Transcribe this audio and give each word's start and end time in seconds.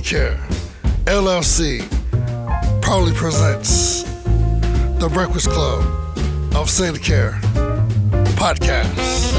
Care 0.00 0.36
LLC 1.04 1.88
proudly 2.82 3.12
presents 3.12 4.02
the 4.98 5.08
Breakfast 5.12 5.50
Club 5.50 5.84
of 6.56 6.68
Sandy 6.68 6.98
Care 6.98 7.38
podcast. 8.34 9.30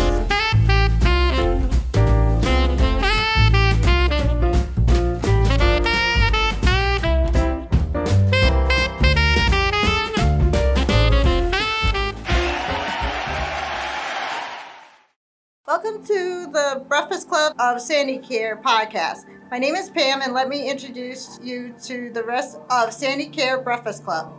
Welcome 15.68 16.06
to 16.06 16.48
the 16.54 16.86
Breakfast 16.88 17.28
Club 17.28 17.56
of 17.60 17.82
Sandy 17.82 18.20
Care 18.20 18.62
podcast. 18.64 19.26
My 19.54 19.60
name 19.60 19.76
is 19.76 19.88
Pam, 19.88 20.24
and 20.24 20.34
let 20.34 20.50
me 20.50 20.68
introduce 20.68 21.40
you 21.44 21.76
to 21.84 22.10
the 22.10 22.24
rest 22.24 22.58
of 22.72 22.92
Sandy 22.92 23.28
Care 23.28 23.62
Breakfast 23.62 24.04
Club. 24.04 24.34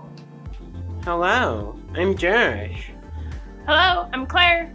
Hello, 1.05 1.79
I'm 1.95 2.17
Josh. 2.17 2.91
Hello, 3.65 4.09
I'm 4.13 4.27
Claire. 4.27 4.75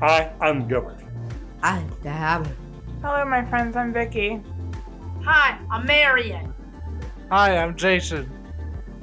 Hi, 0.00 0.32
I'm 0.40 0.66
Gilbert. 0.66 0.98
Hi, 1.62 1.84
Dab. 2.02 2.48
Hello, 3.00 3.24
my 3.24 3.44
friends. 3.44 3.76
I'm 3.76 3.92
Vicky. 3.92 4.42
Hi, 5.22 5.56
I'm 5.70 5.86
Marion. 5.86 6.52
Hi, 7.30 7.56
I'm 7.56 7.76
Jason. 7.76 8.28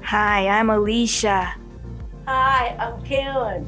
Hi, 0.03 0.49
I'm 0.49 0.70
Alicia. 0.70 1.55
Hi, 2.25 2.75
I'm 2.77 3.02
Karen. 3.05 3.66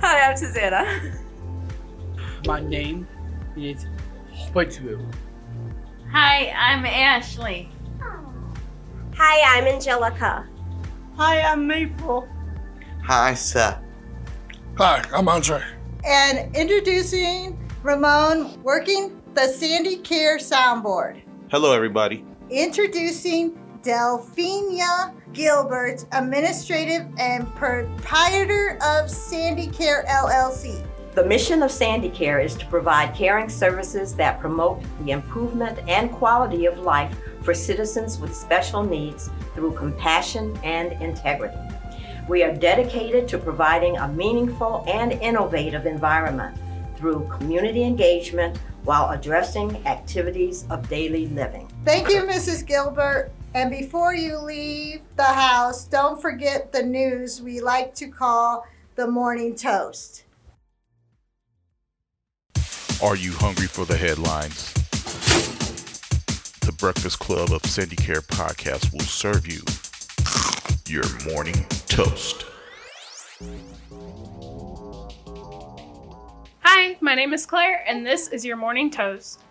Hi, 0.00 0.30
I'm 0.30 0.36
Susanna. 0.36 1.18
My 2.46 2.60
name 2.60 3.08
is 3.56 3.88
Whitfield. 4.52 5.16
Hi, 6.10 6.50
I'm 6.56 6.86
Ashley. 6.86 7.68
Hi, 9.14 9.58
I'm 9.58 9.66
Angelica. 9.66 10.48
Hi, 11.16 11.42
I'm 11.42 11.66
Maple. 11.66 12.26
Hi, 13.04 13.34
Seth. 13.34 13.78
Hi, 14.78 15.04
I'm 15.12 15.28
Andre. 15.28 15.62
And 16.06 16.56
introducing 16.56 17.58
Ramon 17.82 18.62
working 18.62 19.20
the 19.34 19.48
Sandy 19.48 19.96
Care 19.96 20.38
soundboard. 20.38 21.20
Hello, 21.50 21.72
everybody. 21.72 22.24
Introducing 22.48 23.58
Delphina 23.82 25.14
Gilbert, 25.34 26.06
administrative 26.12 27.06
and 27.18 27.54
proprietor 27.54 28.78
of 28.82 29.10
Sandy 29.10 29.66
Care 29.66 30.06
LLC. 30.08 30.87
The 31.18 31.24
mission 31.24 31.64
of 31.64 31.72
Sandy 31.72 32.10
Care 32.10 32.38
is 32.38 32.54
to 32.54 32.66
provide 32.66 33.12
caring 33.12 33.48
services 33.48 34.14
that 34.14 34.38
promote 34.38 34.80
the 35.00 35.10
improvement 35.10 35.80
and 35.88 36.12
quality 36.12 36.66
of 36.66 36.78
life 36.78 37.12
for 37.42 37.52
citizens 37.52 38.20
with 38.20 38.32
special 38.32 38.84
needs 38.84 39.28
through 39.56 39.72
compassion 39.72 40.56
and 40.62 40.92
integrity. 41.02 41.58
We 42.28 42.44
are 42.44 42.54
dedicated 42.54 43.26
to 43.30 43.38
providing 43.38 43.96
a 43.96 44.06
meaningful 44.06 44.84
and 44.86 45.10
innovative 45.14 45.86
environment 45.86 46.56
through 46.96 47.28
community 47.36 47.82
engagement 47.82 48.56
while 48.84 49.10
addressing 49.10 49.84
activities 49.88 50.66
of 50.70 50.88
daily 50.88 51.26
living. 51.30 51.68
Thank 51.84 52.10
you, 52.10 52.22
Mrs. 52.22 52.64
Gilbert. 52.64 53.32
And 53.54 53.72
before 53.72 54.14
you 54.14 54.38
leave 54.38 55.00
the 55.16 55.24
house, 55.24 55.84
don't 55.84 56.22
forget 56.22 56.70
the 56.70 56.84
news 56.84 57.42
we 57.42 57.60
like 57.60 57.92
to 57.96 58.06
call 58.06 58.68
the 58.94 59.08
morning 59.08 59.56
toast. 59.56 60.22
Are 63.00 63.14
you 63.14 63.30
hungry 63.30 63.68
for 63.68 63.84
the 63.84 63.96
headlines? 63.96 64.72
The 66.62 66.72
Breakfast 66.72 67.20
Club 67.20 67.52
of 67.52 67.62
Care 67.62 68.22
podcast 68.22 68.92
will 68.92 68.98
serve 68.98 69.46
you 69.46 69.62
your 70.88 71.04
morning 71.32 71.54
toast. 71.86 72.44
Hi, 76.62 76.96
my 77.00 77.14
name 77.14 77.32
is 77.32 77.46
Claire, 77.46 77.84
and 77.86 78.04
this 78.04 78.26
is 78.28 78.44
your 78.44 78.56
morning 78.56 78.90
toast. 78.90 79.42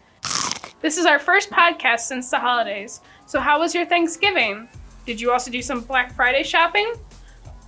This 0.82 0.98
is 0.98 1.06
our 1.06 1.18
first 1.18 1.50
podcast 1.50 2.02
since 2.02 2.30
the 2.30 2.40
holidays. 2.40 3.00
So, 3.28 3.40
how 3.40 3.62
was 3.62 3.74
your 3.74 3.86
Thanksgiving? 3.86 4.68
Did 5.06 5.22
you 5.22 5.32
also 5.32 5.52
do 5.52 5.62
some 5.62 5.80
Black 5.80 6.14
Friday 6.14 6.44
shopping? 6.44 6.96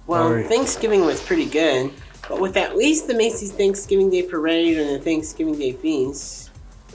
Well, 0.07 0.43
Thanksgiving 0.43 1.05
was 1.05 1.21
pretty 1.21 1.45
good. 1.45 1.93
But 2.29 2.39
with 2.39 2.55
at 2.57 2.77
least 2.77 3.07
the 3.07 3.15
Macy's 3.15 3.51
Thanksgiving 3.51 4.11
Day 4.11 4.21
Parade 4.21 4.77
and 4.77 4.89
the 4.91 4.99
Thanksgiving 5.03 5.57
Day 5.57 5.73
feast, 5.73 6.51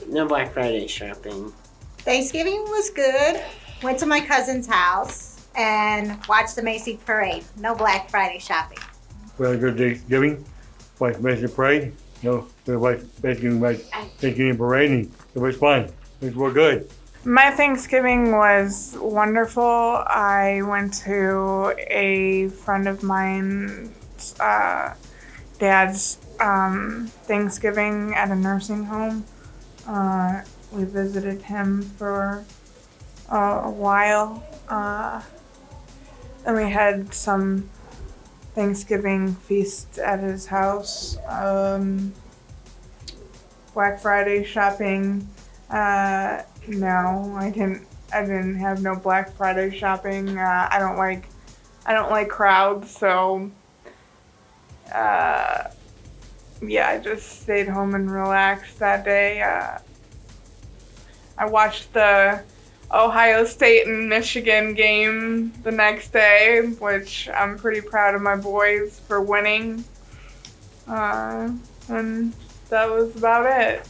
no 0.07 0.25
Black 0.25 0.53
Friday 0.53 0.87
shopping. 0.87 1.51
Thanksgiving 1.99 2.61
was 2.69 2.89
good. 2.89 3.43
Went 3.83 3.99
to 3.99 4.05
my 4.05 4.21
cousin's 4.21 4.65
house 4.65 5.45
and 5.57 6.17
watched 6.29 6.55
the 6.55 6.63
Macy's 6.63 6.99
Parade. 7.01 7.43
No 7.57 7.75
Black 7.75 8.09
Friday 8.09 8.39
shopping. 8.39 8.77
We 9.37 9.47
had 9.47 9.55
a 9.55 9.57
good 9.57 9.77
Thanksgiving. 9.77 10.45
Watched 10.99 11.19
Macy's 11.19 11.51
Parade. 11.51 11.91
No, 12.23 12.47
we 12.65 12.77
watched 12.77 13.01
Thanksgiving, 13.01 13.59
Thanksgiving 13.61 14.57
Parade, 14.57 14.91
and 14.91 15.11
it 15.35 15.39
was 15.39 15.57
fun. 15.57 15.89
It 16.21 16.33
was 16.33 16.53
good. 16.53 16.89
My 17.25 17.51
Thanksgiving 17.51 18.31
was 18.31 18.95
wonderful. 19.01 19.63
I 19.63 20.61
went 20.61 20.93
to 21.05 21.75
a 21.89 22.47
friend 22.49 22.87
of 22.87 23.03
mine's 23.03 24.39
uh, 24.39 24.93
dad's 25.59 26.17
um, 26.39 27.11
Thanksgiving 27.23 28.13
at 28.13 28.29
a 28.29 28.35
nursing 28.35 28.85
home. 28.85 29.25
Uh, 29.87 30.41
we 30.71 30.83
visited 30.83 31.41
him 31.41 31.81
for 31.81 32.43
uh, 33.31 33.61
a 33.65 33.69
while. 33.69 34.43
Uh, 34.67 35.21
and 36.45 36.55
we 36.55 36.69
had 36.69 37.13
some 37.13 37.69
Thanksgiving 38.53 39.35
feast 39.35 39.97
at 39.97 40.19
his 40.19 40.45
house. 40.45 41.17
Um, 41.27 42.13
Black 43.73 43.99
Friday 43.99 44.43
shopping. 44.43 45.27
Uh, 45.69 46.43
no, 46.67 47.35
I 47.37 47.49
didn't. 47.49 47.85
I 48.13 48.21
didn't 48.21 48.55
have 48.55 48.81
no 48.81 48.95
Black 48.95 49.35
Friday 49.35 49.75
shopping. 49.77 50.37
Uh, 50.37 50.69
I 50.71 50.79
don't 50.79 50.97
like. 50.97 51.27
I 51.85 51.93
don't 51.93 52.09
like 52.09 52.29
crowds, 52.29 52.95
so 52.95 53.51
uh, 54.93 55.69
yeah, 56.61 56.89
I 56.89 56.97
just 56.99 57.41
stayed 57.41 57.67
home 57.67 57.95
and 57.95 58.09
relaxed 58.09 58.79
that 58.79 59.05
day. 59.05 59.41
Uh, 59.41 59.79
I 61.37 61.45
watched 61.45 61.93
the 61.93 62.41
Ohio 62.91 63.45
State 63.45 63.87
and 63.87 64.07
Michigan 64.07 64.73
game 64.73 65.51
the 65.63 65.71
next 65.71 66.13
day, 66.13 66.61
which 66.79 67.29
I'm 67.29 67.57
pretty 67.57 67.81
proud 67.81 68.15
of 68.15 68.21
my 68.21 68.35
boys 68.35 68.99
for 69.07 69.21
winning. 69.21 69.83
Uh, 70.87 71.51
and 71.89 72.33
that 72.69 72.89
was 72.89 73.15
about 73.15 73.45
it. 73.45 73.81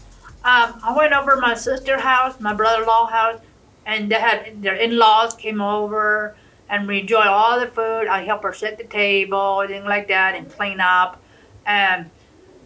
Um, 0.43 0.79
I 0.83 0.93
went 0.95 1.13
over 1.13 1.37
my 1.37 1.55
sister's 1.55 2.01
house, 2.01 2.39
my 2.39 2.53
brother-in-law 2.53 3.07
house, 3.07 3.41
and 3.85 4.11
they 4.11 4.15
had 4.15 4.61
their 4.61 4.75
in-laws 4.75 5.33
came 5.33 5.61
over 5.61 6.35
and 6.69 6.87
we 6.87 7.01
enjoy 7.01 7.23
all 7.23 7.59
the 7.59 7.67
food. 7.67 8.07
I 8.07 8.23
help 8.23 8.43
her 8.43 8.53
set 8.53 8.77
the 8.77 8.83
table, 8.83 9.63
things 9.67 9.85
like 9.85 10.07
that, 10.07 10.35
and 10.35 10.51
clean 10.51 10.79
up. 10.79 11.21
And 11.65 12.09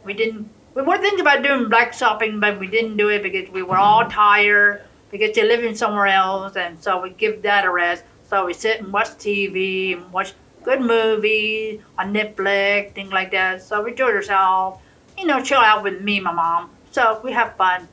we 0.03 0.13
didn't. 0.13 0.49
We 0.75 0.83
were 0.83 0.97
thinking 0.97 1.21
about 1.21 1.43
doing 1.43 1.67
black 1.69 1.93
shopping, 1.93 2.39
but 2.39 2.59
we 2.59 2.67
didn't 2.67 2.97
do 2.97 3.09
it 3.09 3.23
because 3.23 3.49
we 3.49 3.63
were 3.63 3.77
all 3.77 4.07
tired 4.09 4.83
because 5.11 5.35
they're 5.35 5.47
living 5.47 5.75
somewhere 5.75 6.07
else, 6.07 6.55
and 6.55 6.81
so 6.81 7.01
we 7.01 7.09
give 7.09 7.41
that 7.41 7.65
a 7.65 7.71
rest. 7.71 8.03
So 8.29 8.45
we 8.45 8.53
sit 8.53 8.79
and 8.79 8.93
watch 8.93 9.07
TV 9.17 9.97
and 9.97 10.11
watch 10.13 10.33
good 10.63 10.81
movies 10.81 11.81
on 11.97 12.13
Netflix, 12.13 12.93
things 12.93 13.11
like 13.11 13.31
that. 13.31 13.63
So 13.63 13.83
we 13.83 13.91
enjoy 13.91 14.11
ourselves, 14.11 14.79
you 15.17 15.25
know, 15.25 15.43
chill 15.43 15.59
out 15.59 15.83
with 15.83 16.01
me 16.01 16.19
my 16.19 16.31
mom. 16.31 16.69
So 16.91 17.19
we 17.23 17.31
have 17.31 17.55
fun. 17.55 17.87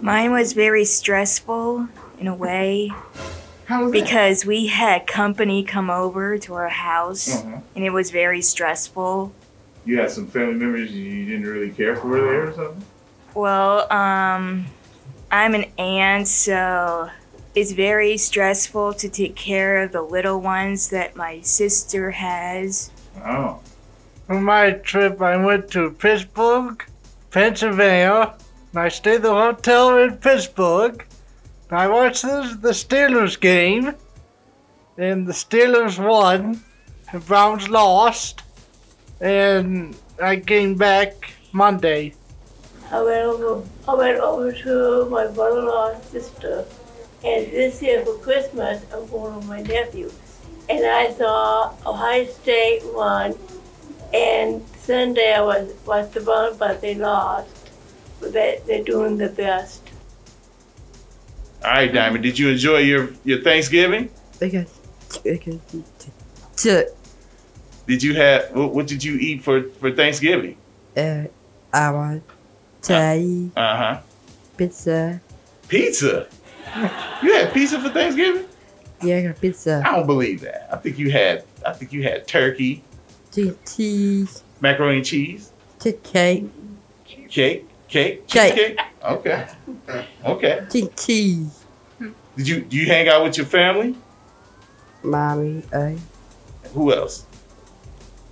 Mine 0.00 0.30
was 0.32 0.52
very 0.52 0.84
stressful 0.84 1.88
in 2.20 2.28
a 2.28 2.34
way 2.34 2.92
because 3.90 4.44
we 4.44 4.66
had 4.66 5.06
company 5.06 5.64
come 5.64 5.90
over 5.90 6.38
to 6.38 6.54
our 6.54 6.68
house 6.68 7.42
uh-huh. 7.42 7.60
and 7.74 7.84
it 7.84 7.90
was 7.90 8.10
very 8.10 8.42
stressful. 8.42 9.32
You 9.84 9.98
had 9.98 10.10
some 10.10 10.26
family 10.26 10.54
members 10.54 10.92
you 10.92 11.26
didn't 11.26 11.46
really 11.46 11.70
care 11.70 11.96
for 11.96 12.20
there 12.20 12.48
or 12.48 12.52
something? 12.52 12.84
Well, 13.34 13.92
um, 13.92 14.66
I'm 15.30 15.54
an 15.54 15.64
aunt, 15.78 16.28
so 16.28 17.10
it's 17.54 17.72
very 17.72 18.16
stressful 18.16 18.94
to 18.94 19.08
take 19.08 19.34
care 19.34 19.82
of 19.82 19.92
the 19.92 20.02
little 20.02 20.40
ones 20.40 20.88
that 20.90 21.16
my 21.16 21.40
sister 21.40 22.12
has. 22.12 22.90
Oh. 23.24 23.60
On 24.28 24.42
my 24.42 24.70
trip, 24.70 25.20
I 25.20 25.36
went 25.36 25.70
to 25.72 25.90
Pittsburgh, 25.90 26.82
Pennsylvania. 27.30 28.34
And 28.72 28.80
I 28.80 28.88
stayed 28.88 29.16
at 29.16 29.22
the 29.22 29.34
hotel 29.34 29.98
in 29.98 30.16
Pittsburgh. 30.16 31.04
I 31.70 31.88
watched 31.88 32.22
the, 32.22 32.56
the 32.60 32.70
Steelers 32.70 33.40
game, 33.40 33.94
and 34.98 35.26
the 35.26 35.32
Steelers 35.32 35.98
won, 35.98 36.62
the 37.12 37.18
Browns 37.20 37.68
lost, 37.68 38.42
and 39.20 39.96
I 40.22 40.36
came 40.36 40.76
back 40.76 41.32
Monday. 41.52 42.14
I 42.90 43.02
went 43.02 43.24
over, 43.24 43.66
I 43.88 43.94
went 43.94 44.18
over 44.18 44.52
to 44.52 45.08
my 45.10 45.26
brother-in-law's 45.26 46.04
sister, 46.04 46.64
And 47.24 47.50
this 47.50 47.80
year 47.80 48.04
for 48.04 48.18
Christmas, 48.18 48.84
I'm 48.92 49.06
going 49.06 49.36
with 49.36 49.46
my 49.46 49.62
nephew. 49.62 50.12
And 50.68 50.84
I 50.84 51.10
saw 51.14 51.72
Ohio 51.86 52.26
State 52.26 52.82
won, 52.92 53.34
and 54.12 54.62
Sunday 54.76 55.32
I 55.32 55.40
was 55.40 55.72
watched 55.86 56.12
the 56.12 56.20
ball, 56.20 56.54
but 56.58 56.82
they 56.82 56.94
lost. 56.94 57.70
But 58.20 58.34
they, 58.34 58.60
they're 58.66 58.84
doing 58.84 59.16
the 59.16 59.30
best. 59.30 59.88
All 61.64 61.70
right, 61.70 61.92
Diamond. 61.92 62.22
Did 62.22 62.38
you 62.38 62.48
enjoy 62.50 62.78
your 62.78 63.10
your 63.24 63.40
Thanksgiving? 63.40 64.10
Okay. 64.42 64.66
Okay. 65.26 65.58
T- 66.56 66.84
Did 67.86 68.02
you 68.02 68.14
have 68.14 68.50
what, 68.54 68.74
what 68.74 68.86
did 68.86 69.02
you 69.02 69.16
eat 69.16 69.42
for 69.42 69.62
for 69.80 69.90
Thanksgiving? 69.90 70.56
uh, 70.96 71.24
I 71.72 71.90
want 71.90 72.22
Thai 72.82 73.48
Uh 73.56 73.76
huh. 73.76 74.00
pizza. 74.56 75.20
Pizza. 75.68 76.26
You 77.22 77.32
had 77.34 77.52
pizza 77.54 77.80
for 77.80 77.88
Thanksgiving? 77.90 78.46
Yeah, 79.02 79.18
I 79.18 79.22
got 79.22 79.40
pizza. 79.40 79.82
I 79.86 79.92
don't 79.96 80.06
believe 80.06 80.40
that. 80.42 80.68
I 80.72 80.76
think 80.76 80.98
you 80.98 81.10
had 81.10 81.44
I 81.66 81.72
think 81.72 81.92
you 81.92 82.02
had 82.02 82.26
turkey, 82.28 82.82
cheese. 83.66 84.42
macaroni 84.60 84.98
and 84.98 85.06
cheese, 85.06 85.50
Che- 85.82 85.98
cake. 86.02 86.44
cake, 87.28 87.66
cake, 87.94 88.26
Cake. 88.26 88.54
cheesecake. 88.54 88.78
Okay. 89.04 89.46
Okay. 90.24 90.66
Che- 90.72 90.90
cheese. 90.96 91.64
Did 92.36 92.48
you 92.48 92.60
do 92.62 92.76
you 92.76 92.86
hang 92.86 93.06
out 93.08 93.22
with 93.22 93.36
your 93.36 93.46
family? 93.46 93.94
Mommy. 95.04 95.62
Uh, 95.72 95.92
Who 96.74 96.92
else? 96.92 97.26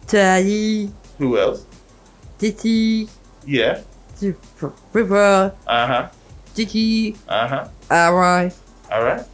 Thai. 0.08 0.88
Who 1.18 1.38
else? 1.38 1.66
Titi. 2.38 3.08
Yeah. 3.46 3.82
River. 4.92 5.54
Uh 5.66 5.86
huh. 5.86 6.08
Titi. 6.54 7.14
Uh 7.28 7.46
huh. 7.48 7.68
Alright. 7.90 8.54
All 8.90 9.04
right. 9.04 9.24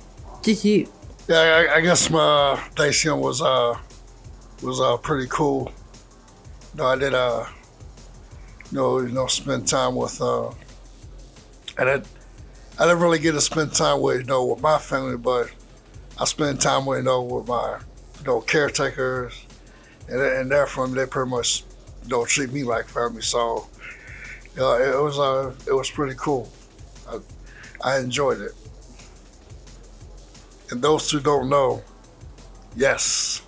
Titi. 0.42 0.88
Yeah, 1.28 1.64
I, 1.70 1.76
I 1.76 1.80
guess 1.80 2.10
my 2.10 2.56
Thanksgiving 2.76 3.20
was 3.20 3.40
uh 3.40 3.78
was 4.62 4.80
uh 4.80 4.96
pretty 4.98 5.28
cool. 5.30 5.70
No, 6.74 6.86
I 6.86 6.96
did 6.96 7.14
uh 7.14 7.44
you 7.46 7.57
know 8.76 9.00
you 9.00 9.08
know 9.08 9.26
spend 9.26 9.66
time 9.66 9.94
with 9.94 10.20
uh 10.20 10.50
and 11.78 11.88
I 11.88 12.02
I 12.78 12.86
didn't 12.86 13.00
really 13.00 13.18
get 13.18 13.32
to 13.32 13.40
spend 13.40 13.72
time 13.72 14.00
with 14.00 14.18
you 14.18 14.24
know 14.24 14.44
with 14.44 14.60
my 14.60 14.78
family, 14.78 15.16
but 15.16 15.50
I 16.18 16.24
spent 16.24 16.60
time 16.60 16.86
with 16.86 16.98
you 16.98 17.04
know 17.04 17.22
with 17.22 17.48
my 17.48 17.78
you 18.20 18.24
know 18.24 18.40
caretakers 18.40 19.46
and 20.08 20.20
and 20.20 20.50
their 20.50 20.66
family. 20.66 20.94
They 20.94 21.06
pretty 21.06 21.30
much 21.30 21.64
you 22.04 22.08
know 22.08 22.24
treat 22.24 22.52
me 22.52 22.62
like 22.64 22.86
family. 22.86 23.22
So 23.22 23.66
you 24.54 24.60
know, 24.60 24.74
it 24.74 25.02
was 25.02 25.18
uh 25.18 25.52
it 25.66 25.72
was 25.72 25.90
pretty 25.90 26.14
cool. 26.16 26.50
I, 27.08 27.18
I 27.82 27.98
enjoyed 27.98 28.40
it. 28.40 28.52
And 30.70 30.82
those 30.82 31.10
who 31.10 31.18
don't 31.18 31.48
know, 31.48 31.82
yes, 32.76 33.42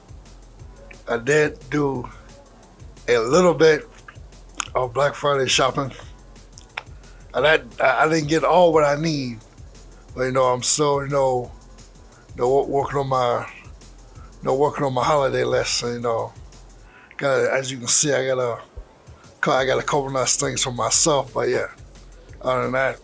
I 1.06 1.19
did 1.19 1.58
do 1.70 2.08
a 3.08 3.19
little 3.19 3.55
bit 3.55 3.87
of 4.75 4.94
Black 4.94 5.14
Friday 5.14 5.46
shopping. 5.46 5.93
And 7.34 7.46
I, 7.46 7.61
I 7.81 8.08
didn't 8.08 8.28
get 8.28 8.44
all 8.44 8.72
what 8.72 8.84
I 8.84 9.00
need, 9.00 9.38
but 10.14 10.22
you 10.22 10.32
know, 10.32 10.44
I'm 10.44 10.62
still, 10.62 11.02
you 11.02 11.08
know, 11.08 11.50
you 12.34 12.43
know, 12.43 12.64
working 12.64 12.99
on 12.99 13.08
my, 13.08 13.46
you 14.14 14.44
know, 14.44 14.55
working 14.55 14.84
on 14.84 14.94
my 14.94 15.05
holiday 15.05 15.44
list. 15.44 15.82
And, 15.82 15.94
you 15.94 16.00
know, 16.00 16.32
got 17.17 17.50
as 17.50 17.70
you 17.70 17.78
can 17.78 17.87
see, 17.87 18.12
I 18.12 18.26
got 18.26 18.38
a, 18.38 19.50
I 19.50 19.64
got 19.64 19.78
a 19.78 19.82
couple 19.82 20.11
nice 20.11 20.37
things 20.37 20.64
for 20.64 20.73
myself. 20.73 21.32
But 21.32 21.49
yeah, 21.49 21.69
other 22.43 22.62
than 22.62 22.73
that, 22.73 22.99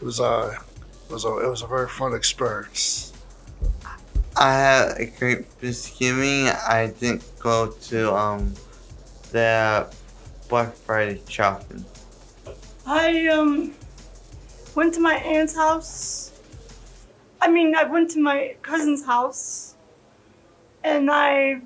it 0.00 0.04
was 0.04 0.20
uh, 0.20 0.56
it 1.08 1.12
was 1.12 1.24
a, 1.24 1.38
it 1.38 1.48
was 1.48 1.62
a 1.62 1.66
very 1.66 1.88
fun 1.88 2.14
experience. 2.14 3.12
I 4.36 4.52
had 4.52 5.00
a 5.00 5.06
great 5.06 5.46
Thanksgiving. 5.46 6.48
I 6.48 6.92
didn't 6.98 7.24
go 7.38 7.68
to 7.70 8.14
um 8.14 8.52
the 9.32 9.86
Black 10.48 10.72
Friday 10.74 11.20
shopping. 11.28 11.84
I 12.86 13.26
um 13.28 13.74
went 14.74 14.94
to 14.94 15.00
my 15.00 15.14
aunt's 15.14 15.54
house. 15.54 16.32
I 17.40 17.48
mean, 17.48 17.74
I 17.74 17.84
went 17.84 18.10
to 18.12 18.20
my 18.20 18.56
cousin's 18.62 19.04
house, 19.04 19.74
and 20.84 21.10
I 21.10 21.60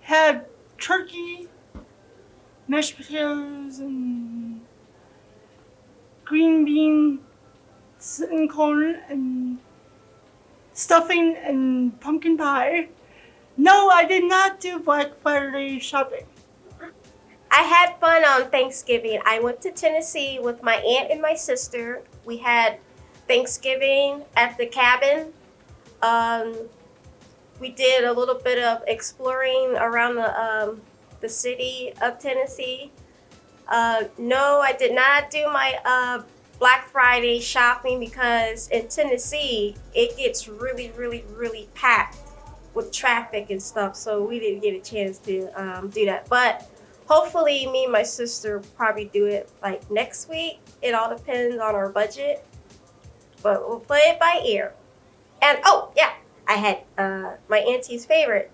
had 0.00 0.46
turkey, 0.78 1.48
mashed 2.66 2.96
potatoes, 2.96 3.78
and 3.78 4.60
green 6.24 6.64
beans 6.64 7.20
and 8.30 8.50
corn 8.50 9.00
and 9.08 9.58
stuffing 10.74 11.36
and 11.36 11.98
pumpkin 12.00 12.36
pie. 12.36 12.88
No, 13.56 13.88
I 13.88 14.04
did 14.04 14.24
not 14.24 14.60
do 14.60 14.78
Black 14.78 15.20
Friday 15.22 15.78
shopping. 15.80 16.26
I 17.50 17.62
had 17.62 17.98
fun 17.98 18.24
on 18.24 18.50
Thanksgiving. 18.50 19.20
I 19.24 19.40
went 19.40 19.60
to 19.62 19.70
Tennessee 19.70 20.38
with 20.38 20.62
my 20.62 20.76
aunt 20.76 21.10
and 21.10 21.20
my 21.20 21.34
sister. 21.34 22.02
We 22.24 22.36
had 22.36 22.78
Thanksgiving 23.26 24.24
at 24.36 24.58
the 24.58 24.66
cabin. 24.66 25.32
Um, 26.02 26.54
we 27.60 27.70
did 27.70 28.04
a 28.04 28.12
little 28.12 28.36
bit 28.36 28.62
of 28.62 28.82
exploring 28.86 29.76
around 29.76 30.16
the 30.16 30.40
um, 30.40 30.80
the 31.20 31.28
city 31.28 31.92
of 32.00 32.18
Tennessee. 32.18 32.92
Uh, 33.66 34.04
no, 34.16 34.60
I 34.60 34.72
did 34.72 34.94
not 34.94 35.30
do 35.30 35.46
my 35.46 35.78
uh, 35.84 36.22
Black 36.58 36.88
Friday 36.88 37.40
shopping 37.40 38.00
because 38.00 38.68
in 38.68 38.88
Tennessee 38.88 39.76
it 39.94 40.16
gets 40.16 40.48
really, 40.48 40.92
really, 40.96 41.24
really 41.34 41.68
packed 41.74 42.18
with 42.74 42.92
traffic 42.92 43.50
and 43.50 43.62
stuff. 43.62 43.96
So 43.96 44.24
we 44.24 44.38
didn't 44.38 44.60
get 44.60 44.74
a 44.74 44.80
chance 44.80 45.18
to 45.18 45.48
um, 45.60 45.90
do 45.90 46.04
that. 46.06 46.28
But 46.28 46.68
hopefully, 47.08 47.66
me 47.66 47.84
and 47.84 47.92
my 47.92 48.02
sister 48.02 48.60
probably 48.76 49.06
do 49.06 49.26
it 49.26 49.50
like 49.62 49.90
next 49.90 50.28
week. 50.28 50.60
It 50.82 50.94
all 50.94 51.14
depends 51.14 51.56
on 51.56 51.74
our 51.74 51.88
budget, 51.88 52.46
but 53.42 53.66
we'll 53.66 53.80
play 53.80 54.00
it 54.06 54.20
by 54.20 54.42
ear. 54.46 54.74
And 55.42 55.58
oh 55.64 55.90
yeah, 55.96 56.12
I 56.46 56.54
had 56.54 56.82
uh, 56.96 57.36
my 57.48 57.58
auntie's 57.58 58.04
favorite. 58.04 58.50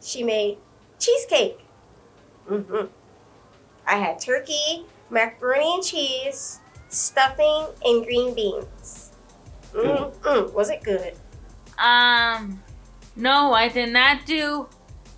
She 0.00 0.22
made 0.22 0.58
cheesecake. 0.98 1.58
Mm-hmm. 2.48 2.86
I 3.86 3.96
had 3.96 4.20
turkey, 4.20 4.86
macaroni 5.10 5.74
and 5.74 5.82
cheese, 5.82 6.60
stuffing, 6.88 7.66
and 7.84 8.04
green 8.04 8.34
beans. 8.34 9.12
Mm-mm. 9.72 10.52
Was 10.52 10.70
it 10.70 10.82
good? 10.82 11.14
Um, 11.78 12.62
no, 13.16 13.52
I 13.52 13.68
did 13.68 13.92
not 13.92 14.24
do 14.24 14.68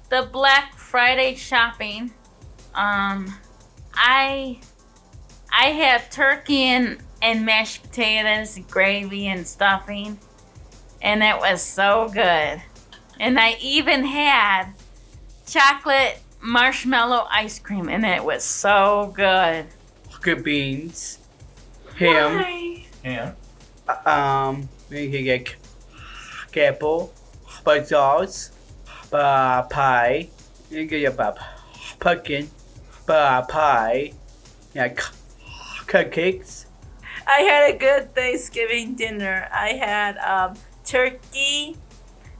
the 0.09 0.28
Black 0.33 0.75
Friday 0.75 1.35
shopping. 1.35 2.12
Um, 2.76 3.35
I 3.95 4.61
I 5.50 5.68
had 5.68 6.11
turkey 6.12 6.64
and, 6.64 6.99
and 7.23 7.47
mashed 7.47 7.83
potatoes, 7.83 8.59
gravy 8.71 9.26
and 9.28 9.47
stuffing, 9.47 10.18
and 11.00 11.23
it 11.23 11.38
was 11.38 11.62
so 11.62 12.11
good. 12.12 12.61
And 13.18 13.40
I 13.40 13.56
even 13.62 14.04
had 14.04 14.73
chocolate 15.47 16.21
marshmallow 16.42 17.26
ice 17.30 17.59
cream, 17.59 17.88
and 17.88 18.04
it 18.04 18.23
was 18.23 18.45
so 18.45 19.12
good. 19.16 19.66
Good 20.21 20.45
beans. 20.45 21.18
Ham. 21.97 22.83
Yeah. 23.02 23.33
Um, 24.04 24.68
you 24.90 25.11
can 25.11 25.25
get 25.25 25.56
apple, 26.56 27.12
potatoes, 27.64 28.50
uh, 29.12 29.62
pie. 29.62 30.28
You 30.71 30.78
can 30.78 30.87
get 30.88 31.00
your 31.00 31.35
pumpkin, 32.00 32.50
uh, 33.08 33.42
pie, 33.42 34.12
yeah, 34.75 34.88
c- 34.88 35.12
cupcakes. 35.86 36.66
I 37.26 37.40
had 37.40 37.75
a 37.75 37.78
good 37.78 38.14
Thanksgiving 38.14 38.94
dinner. 38.94 39.48
I 39.52 39.72
had 39.72 40.16
um, 40.18 40.54
turkey. 40.84 41.76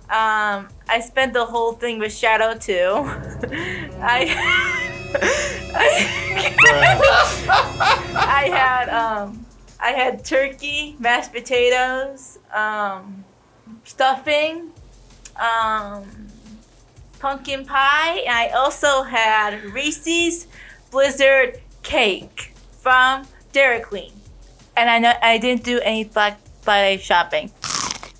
Um, 0.09 0.69
I 0.89 1.03
spent 1.05 1.33
the 1.33 1.45
whole 1.45 1.73
thing 1.73 1.99
with 1.99 2.15
Shadow 2.15 2.57
too. 2.57 2.93
I, 4.01 4.33
I 8.15 8.49
had 8.53 8.89
um, 8.89 9.47
I 9.81 9.91
had 9.91 10.25
turkey, 10.25 10.97
mashed 10.99 11.33
potatoes, 11.33 12.39
um, 12.53 13.25
stuffing, 13.85 14.71
um, 15.37 16.29
pumpkin 17.19 17.65
pie. 17.65 18.19
And 18.21 18.31
I 18.31 18.49
also 18.49 19.03
had 19.03 19.65
Reese's 19.73 20.47
Blizzard 20.91 21.61
cake 21.83 22.53
from 22.71 23.27
Dairy 23.53 23.81
Queen. 23.81 24.13
And 24.77 24.91
I 24.91 24.99
know 24.99 25.13
I 25.23 25.39
didn't 25.39 25.65
do 25.65 25.81
any 25.81 26.05
Black 26.05 26.39
Friday 26.63 26.99
shopping. 26.99 27.51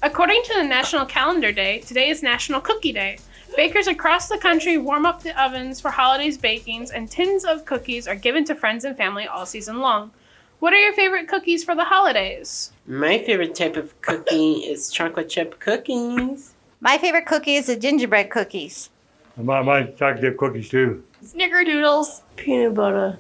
According 0.03 0.43
to 0.45 0.55
the 0.55 0.63
National 0.63 1.05
Calendar 1.07 1.53
Day, 1.53 1.81
today 1.81 2.11
is 2.11 2.23
National 2.23 2.61
Cookie 2.61 2.93
Day. 2.93 3.19
Bakers 3.57 3.87
across 3.87 4.29
the 4.29 4.39
country 4.39 4.77
warm 4.77 5.07
up 5.07 5.23
the 5.23 5.41
ovens 5.43 5.81
for 5.81 5.91
holidays 5.91 6.37
bakings, 6.37 6.91
and 6.91 7.11
tins 7.11 7.45
of 7.45 7.65
cookies 7.65 8.07
are 8.07 8.15
given 8.15 8.45
to 8.45 8.55
friends 8.55 8.85
and 8.85 8.97
family 8.97 9.27
all 9.27 9.47
season 9.47 9.81
long. 9.81 10.11
What 10.59 10.73
are 10.73 10.79
your 10.79 10.93
favorite 10.95 11.29
cookies 11.29 11.65
for 11.65 11.75
the 11.75 11.85
holidays? 11.85 12.73
My 12.87 13.19
favorite 13.19 13.55
type 13.55 13.77
of 13.77 14.01
cookie 14.01 14.55
is 14.55 14.91
chocolate 14.91 15.29
chip 15.29 15.59
cookies. 15.61 16.55
My 16.87 16.99
favorite 16.99 17.27
cookie 17.27 17.57
is 17.57 17.67
the 17.67 17.75
gingerbread 17.75 18.31
cookies. 18.31 18.91
My, 19.37 19.61
my 19.61 19.83
chocolate 19.83 20.21
chip 20.21 20.39
cookies 20.39 20.69
too. 20.69 21.03
Snickerdoodles. 21.21 22.23
Peanut 22.37 22.75
butter 22.75 23.19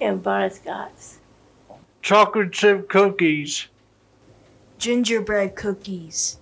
and 0.00 0.22
butterscotch. 0.22 1.18
Chocolate 2.00 2.52
chip 2.52 2.88
cookies. 2.88 3.66
Gingerbread 4.78 5.56
cookies. 5.56 6.38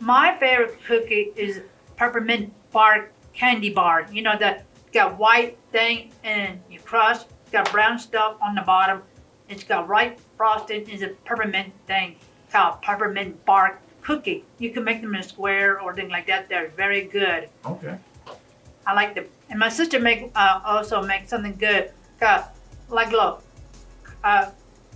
My 0.00 0.36
favorite 0.40 0.84
cookie 0.84 1.30
is 1.36 1.60
peppermint 1.94 2.52
bark 2.72 3.12
candy 3.32 3.72
bar. 3.72 4.08
You 4.10 4.22
know 4.22 4.36
that 4.40 4.64
got 4.92 5.16
white 5.18 5.56
thing 5.70 6.10
and 6.24 6.60
you 6.68 6.80
crush, 6.80 7.18
got 7.52 7.70
brown 7.70 8.00
stuff 8.00 8.38
on 8.42 8.56
the 8.56 8.62
bottom. 8.62 9.02
It's 9.48 9.62
got 9.62 9.88
white 9.88 10.18
frosting. 10.36 10.90
It's 10.90 11.04
a 11.04 11.10
peppermint 11.24 11.72
thing 11.86 12.16
called 12.50 12.82
peppermint 12.82 13.44
bark 13.44 13.80
cookie. 14.02 14.44
You 14.58 14.70
can 14.70 14.84
make 14.84 15.00
them 15.00 15.14
in 15.14 15.20
a 15.20 15.22
square 15.22 15.80
or 15.80 15.94
thing 15.94 16.08
like 16.08 16.26
that. 16.26 16.48
They're 16.48 16.68
very 16.68 17.02
good. 17.02 17.48
Okay. 17.64 17.96
I 18.86 18.94
like 18.94 19.14
them. 19.14 19.26
And 19.50 19.58
my 19.58 19.68
sister 19.68 20.00
make 20.00 20.30
uh, 20.34 20.60
also 20.64 21.02
make 21.02 21.28
something 21.28 21.54
good. 21.56 21.90
Got 22.20 22.54
like 22.88 23.12
look, 23.12 23.42
uh, 24.24 24.50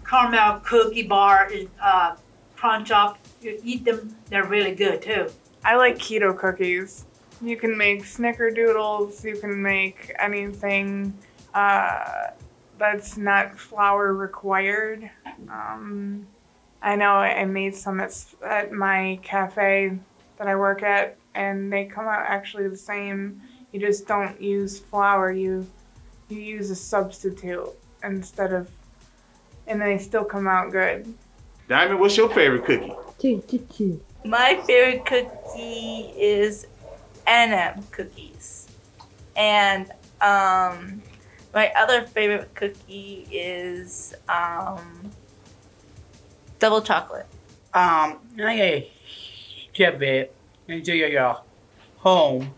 caramel 0.08 0.60
cookie 0.60 1.02
bar 1.02 1.50
is 1.50 1.68
uh, 1.82 2.16
crunch 2.56 2.90
up. 2.90 3.18
You 3.40 3.60
eat 3.62 3.84
them, 3.84 4.16
they're 4.28 4.46
really 4.46 4.74
good 4.74 5.02
too. 5.02 5.28
I 5.64 5.76
like 5.76 5.98
keto 5.98 6.36
cookies. 6.36 7.04
You 7.42 7.56
can 7.56 7.76
make 7.76 8.02
snickerdoodles, 8.02 9.22
you 9.22 9.36
can 9.36 9.60
make 9.60 10.12
anything 10.18 11.12
uh, 11.52 12.28
that's 12.78 13.16
not 13.16 13.58
flour 13.58 14.14
required. 14.14 15.10
Um, 15.50 16.26
I 16.86 16.94
know 16.94 17.14
I 17.14 17.44
made 17.46 17.74
some 17.74 17.98
at, 17.98 18.24
at 18.44 18.70
my 18.70 19.18
cafe 19.20 19.98
that 20.38 20.46
I 20.46 20.54
work 20.54 20.84
at, 20.84 21.16
and 21.34 21.72
they 21.72 21.86
come 21.86 22.06
out 22.06 22.24
actually 22.28 22.68
the 22.68 22.76
same. 22.76 23.42
You 23.72 23.80
just 23.80 24.06
don't 24.06 24.40
use 24.40 24.78
flour, 24.78 25.32
you, 25.32 25.66
you 26.28 26.38
use 26.38 26.70
a 26.70 26.76
substitute 26.76 27.68
instead 28.04 28.52
of, 28.52 28.70
and 29.66 29.82
they 29.82 29.98
still 29.98 30.22
come 30.22 30.46
out 30.46 30.70
good. 30.70 31.12
Diamond, 31.68 31.98
what's 31.98 32.16
your 32.16 32.28
favorite 32.28 32.64
cookie? 32.64 32.94
Two, 33.18 33.42
two, 33.48 33.58
two. 33.74 34.00
My 34.24 34.62
favorite 34.64 35.04
cookie 35.04 36.12
is 36.16 36.68
M&M 37.26 37.82
cookies. 37.90 38.68
And 39.34 39.90
um, 40.20 41.02
my 41.52 41.72
other 41.76 42.06
favorite 42.06 42.54
cookie 42.54 43.26
is 43.32 44.14
um, 44.28 45.10
double 46.58 46.80
chocolate. 46.82 47.26
Um, 47.74 48.18
I 48.42 48.88
get 49.72 50.02
it 50.02 50.34
into 50.68 50.94
your 50.94 51.40
home. 51.98 52.54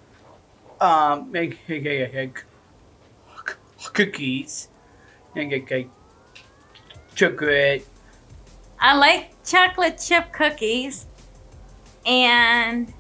Um, 0.81 1.33
make 1.33 1.59
make 1.67 2.45
cookies 3.93 4.69
and 5.35 5.51
get 5.51 5.67
get 5.67 5.89
chocolate. 7.15 7.87
I 8.81 8.95
like 8.97 9.43
chocolate 9.45 9.99
chip 9.99 10.33
cookies 10.33 11.07
and 12.07 12.93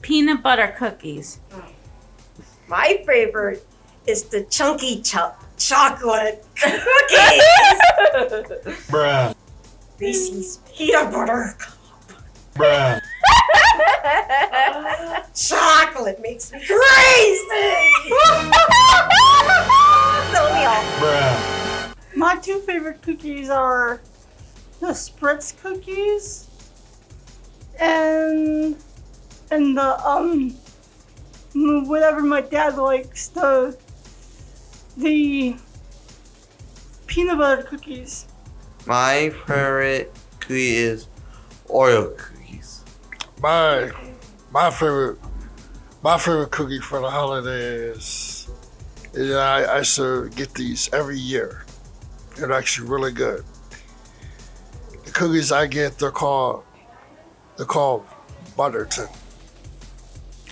peanut 0.00 0.42
butter 0.42 0.74
cookies. 0.78 1.40
My 2.68 3.02
favorite 3.06 3.66
is 4.06 4.24
the 4.24 4.44
chunky 4.44 5.02
cho- 5.02 5.34
chocolate 5.58 6.46
cookies. 6.56 7.42
Bruh. 8.88 9.34
Reese's 9.98 10.58
peanut 10.74 11.12
butter. 11.12 11.54
cup. 11.58 11.74
Bruh. 12.54 13.00
chocolate 15.34 16.20
makes 16.20 16.52
me 16.52 16.58
crazy. 16.58 16.68
so 20.32 20.52
we 20.52 20.60
My 22.16 22.36
two 22.40 22.60
favorite 22.60 23.02
cookies 23.02 23.50
are 23.50 24.00
the 24.80 24.88
spritz 24.88 25.56
cookies 25.60 26.46
and 27.80 28.76
and 29.50 29.76
the 29.76 30.06
um 30.06 30.54
whatever 31.54 32.22
my 32.22 32.40
dad 32.40 32.76
likes 32.76 33.28
the 33.28 33.76
the 34.96 35.56
peanut 37.06 37.38
butter 37.38 37.62
cookies. 37.62 38.26
My 38.86 39.30
favorite 39.46 40.14
cookie 40.40 40.76
is 40.76 41.08
Oreo 41.68 42.14
cookies. 42.18 42.84
My 43.40 43.90
my 44.50 44.70
favorite 44.70 45.18
my 46.02 46.18
favorite 46.18 46.50
cookie 46.50 46.80
for 46.80 47.00
the 47.00 47.08
holidays 47.08 48.46
is 49.14 49.34
I, 49.34 49.78
I 49.78 49.82
to 49.82 50.28
get 50.36 50.52
these 50.52 50.92
every 50.92 51.18
year. 51.18 51.64
They're 52.36 52.52
actually 52.52 52.88
really 52.88 53.12
good. 53.12 53.42
The 55.06 55.10
cookies 55.12 55.50
I 55.50 55.66
get 55.66 55.98
they're 55.98 56.10
called 56.10 56.62
they're 57.56 57.64
called 57.64 58.04
Butterton. 58.54 59.08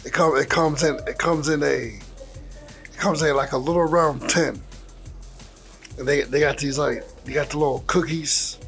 It 0.06 0.14
come 0.14 0.36
it 0.38 0.48
comes 0.48 0.82
in 0.84 0.98
it 1.06 1.18
comes 1.18 1.50
in 1.50 1.62
a 1.62 1.98
it 2.84 2.96
comes 2.96 3.20
in 3.20 3.36
like 3.36 3.52
a 3.52 3.58
little 3.58 3.84
round 3.84 4.26
tin. 4.30 4.62
And 5.98 6.06
they 6.08 6.22
they 6.22 6.40
got 6.40 6.58
these 6.58 6.78
like 6.78 7.04
they 7.24 7.32
got 7.32 7.50
the 7.50 7.58
little 7.58 7.84
cookies. 7.86 8.58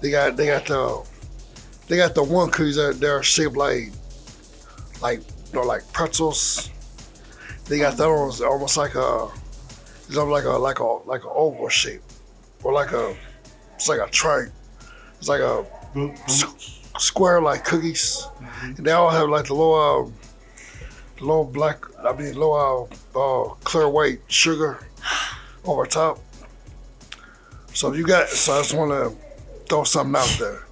They 0.00 0.10
got 0.10 0.36
they 0.36 0.46
got 0.46 0.66
the 0.66 1.06
they 1.88 1.96
got 1.96 2.14
the 2.14 2.22
one 2.22 2.50
cookies 2.50 2.76
that 2.76 2.98
they're 3.00 3.22
shaped 3.22 3.56
like 3.56 3.92
like 5.00 5.20
you 5.20 5.54
know, 5.54 5.62
like 5.62 5.90
pretzels. 5.92 6.70
They 7.66 7.78
got 7.78 7.96
that 7.96 8.08
one's 8.08 8.40
almost 8.40 8.76
like 8.76 8.94
a 8.94 9.28
it's 10.08 10.16
like 10.16 10.44
a 10.44 10.50
like 10.50 10.78
a 10.78 10.84
like 10.84 11.24
an 11.24 11.30
oval 11.34 11.68
shape. 11.68 12.02
Or 12.62 12.72
like 12.72 12.92
a 12.92 13.14
it's 13.74 13.88
like 13.88 14.00
a 14.00 14.10
triangle. 14.10 14.52
It's 15.18 15.28
like 15.28 15.40
a 15.40 15.64
s- 16.26 16.80
square 16.98 17.40
like 17.40 17.64
cookies. 17.64 18.26
And 18.62 18.84
they 18.84 18.92
all 18.92 19.10
have 19.10 19.28
like 19.28 19.46
the 19.46 19.54
little 19.54 20.10
uh, 21.20 21.20
little 21.20 21.44
black 21.44 21.84
I 22.04 22.12
mean 22.12 22.34
little 22.34 22.90
uh, 23.14 23.18
uh, 23.18 23.48
clear 23.64 23.88
white 23.88 24.20
sugar 24.28 24.78
over 25.64 25.86
top. 25.86 26.18
So 27.76 27.92
if 27.92 27.98
you 27.98 28.06
got 28.06 28.30
so 28.30 28.54
I 28.54 28.62
just 28.62 28.72
wanna 28.72 29.12
throw 29.68 29.84
something 29.84 30.16
out 30.18 30.34
there. 30.38 30.62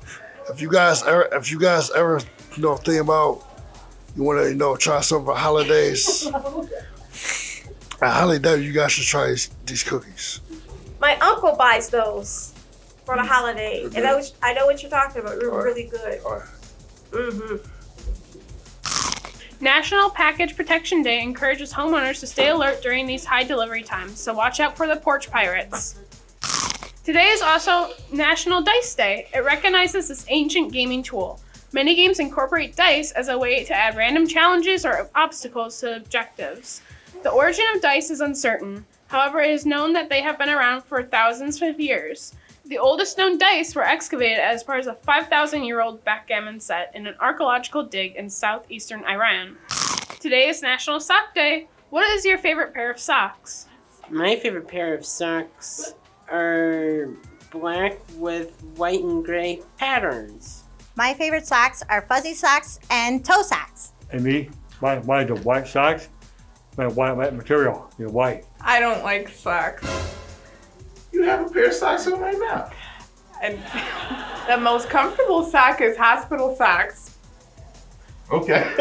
If 0.50 0.62
you 0.62 0.70
guys 0.70 1.02
ever 1.02 1.28
if 1.32 1.50
you 1.50 1.61
guys 1.61 1.90
ever 1.90 2.23
you 2.56 2.62
know 2.62 2.76
think 2.76 3.02
about 3.02 3.44
you 4.16 4.23
wanna 4.23 4.44
you 4.44 4.54
know 4.54 4.75
try 4.75 5.02
some 5.02 5.26
for 5.26 5.34
holidays, 5.34 6.26
I 8.00 8.08
highly 8.08 8.38
doubt 8.38 8.62
you 8.62 8.73
guys 8.73 8.92
should 8.92 9.04
try 9.04 9.28
these, 9.28 9.50
these 9.66 9.82
cookies. 9.82 10.40
My 10.99 11.18
uncle 11.18 11.54
buys 11.56 11.90
those 11.90 12.54
for 13.04 13.16
the 13.16 13.23
holiday, 13.23 13.84
and 13.94 14.06
I, 14.06 14.14
was, 14.14 14.32
I 14.42 14.54
know 14.54 14.64
what 14.64 14.80
you're 14.82 14.90
talking 14.90 15.20
about. 15.20 15.38
They're 15.38 15.50
really 15.50 15.88
good. 15.88 16.23
Mm-hmm. 17.11 17.56
National 19.62 20.08
Package 20.08 20.56
Protection 20.56 21.02
Day 21.02 21.23
encourages 21.23 21.70
homeowners 21.70 22.20
to 22.20 22.26
stay 22.26 22.49
alert 22.49 22.80
during 22.80 23.06
these 23.06 23.26
high 23.26 23.44
delivery 23.44 23.82
times, 23.82 24.18
so 24.18 24.32
watch 24.32 24.58
out 24.58 24.75
for 24.75 24.87
the 24.87 24.96
porch 24.96 25.30
pirates. 25.30 25.99
Today 27.04 27.26
is 27.26 27.42
also 27.42 27.90
National 28.12 28.62
Dice 28.62 28.94
Day. 28.94 29.28
It 29.34 29.44
recognizes 29.44 30.08
this 30.08 30.25
ancient 30.28 30.73
gaming 30.73 31.02
tool. 31.02 31.38
Many 31.75 31.94
games 31.94 32.18
incorporate 32.18 32.76
dice 32.76 33.12
as 33.12 33.28
a 33.28 33.37
way 33.37 33.62
to 33.64 33.75
add 33.75 33.94
random 33.94 34.26
challenges 34.26 34.87
or 34.87 35.11
obstacles 35.14 35.78
to 35.80 35.96
objectives. 35.96 36.80
The 37.23 37.28
origin 37.28 37.66
of 37.75 37.82
dice 37.82 38.08
is 38.08 38.23
uncertain. 38.23 38.87
However, 39.08 39.42
it 39.42 39.50
is 39.50 39.66
known 39.66 39.92
that 39.92 40.08
they 40.08 40.23
have 40.23 40.38
been 40.38 40.49
around 40.49 40.82
for 40.84 41.02
thousands 41.02 41.61
of 41.61 41.78
years. 41.78 42.34
The 42.64 42.78
oldest 42.78 43.18
known 43.18 43.37
dice 43.37 43.75
were 43.75 43.84
excavated 43.84 44.38
as 44.38 44.64
part 44.64 44.80
of 44.80 44.87
a 44.87 44.94
5,000 44.94 45.62
year 45.62 45.82
old 45.82 46.02
backgammon 46.04 46.58
set 46.58 46.90
in 46.94 47.06
an 47.06 47.16
archaeological 47.20 47.82
dig 47.82 48.16
in 48.16 48.30
southeastern 48.30 49.04
Iran. 49.04 49.58
Today 50.20 50.49
is 50.49 50.62
National 50.62 51.00
Sock 51.00 51.34
Day. 51.34 51.68
What 51.90 52.08
is 52.16 52.25
your 52.25 52.38
favorite 52.38 52.73
pair 52.73 52.90
of 52.90 52.99
socks? 52.99 53.66
My 54.08 54.37
favorite 54.37 54.68
pair 54.68 54.94
of 54.94 55.04
socks 55.04 55.96
are 56.31 57.09
black 57.50 57.99
with 58.16 58.61
white 58.76 59.02
and 59.02 59.25
gray 59.25 59.62
patterns. 59.78 60.64
My 60.97 61.14
favorite 61.14 61.47
socks 61.47 61.83
are 61.88 62.02
fuzzy 62.02 62.35
socks 62.35 62.78
and 62.90 63.25
toe 63.25 63.43
socks. 63.43 63.93
And 64.11 64.23
me, 64.23 64.50
my, 64.81 65.00
mine's 65.00 65.31
a 65.31 65.37
white 65.37 65.66
socks, 65.66 66.09
my 66.76 66.87
white, 66.87 67.12
white 67.12 67.35
material, 67.35 67.90
you 67.99 68.07
know, 68.07 68.12
white. 68.12 68.45
I 68.61 68.81
don't 68.81 69.02
like 69.02 69.28
socks. 69.28 69.85
You 71.12 71.23
have 71.23 71.47
a 71.47 71.50
pair 71.50 71.69
of 71.69 71.75
socks 71.75 72.07
on 72.07 72.21
right 72.21 72.38
now. 72.38 72.71
And 73.43 73.59
the 74.49 74.59
most 74.59 74.88
comfortable 74.88 75.45
sock 75.45 75.81
is 75.81 75.97
hospital 75.97 76.54
socks. 76.57 77.16
Okay. 78.31 78.73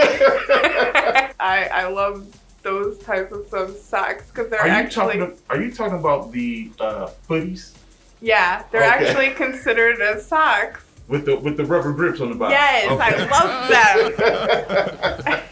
I 1.39 1.69
I 1.71 1.88
love 1.88 2.27
those 2.63 2.98
types 3.00 3.32
of 3.34 3.48
some 3.48 3.75
socks 3.75 4.27
because 4.29 4.50
they're 4.50 4.62
Are 4.62 4.67
you 4.67 4.74
actually 4.74 5.20
talking? 5.20 5.38
Are 5.50 5.62
you 5.62 5.72
talking 5.74 6.00
about 6.00 6.32
the 6.32 6.72
uh, 6.79 7.10
footies? 7.29 7.74
Yeah, 8.22 8.63
they're 8.72 8.82
Okay. 8.84 9.05
actually 9.08 9.29
considered 9.32 10.01
as 10.01 10.25
socks. 10.25 10.82
With 11.10 11.25
the 11.25 11.36
with 11.38 11.58
the 11.58 11.65
rubber 11.65 11.91
grips 11.91 12.22
on 12.22 12.29
the 12.29 12.36
bottom. 12.36 12.53
Yes, 12.53 12.89
Okay. 12.89 13.03
I 13.03 14.12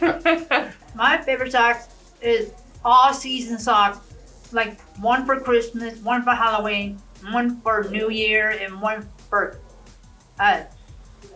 them. 0.50 0.72
My 0.94 1.18
favorite 1.22 1.52
socks 1.52 1.88
is 2.22 2.52
all 2.84 3.12
season 3.12 3.58
socks. 3.58 3.98
Like 4.52 4.80
one 5.00 5.24
for 5.26 5.38
Christmas, 5.40 5.98
one 6.00 6.22
for 6.22 6.30
Halloween, 6.30 6.98
one 7.30 7.60
for 7.60 7.84
New 7.90 8.10
Year, 8.10 8.50
and 8.60 8.80
one 8.80 9.08
for 9.30 9.58
uh, 10.40 10.62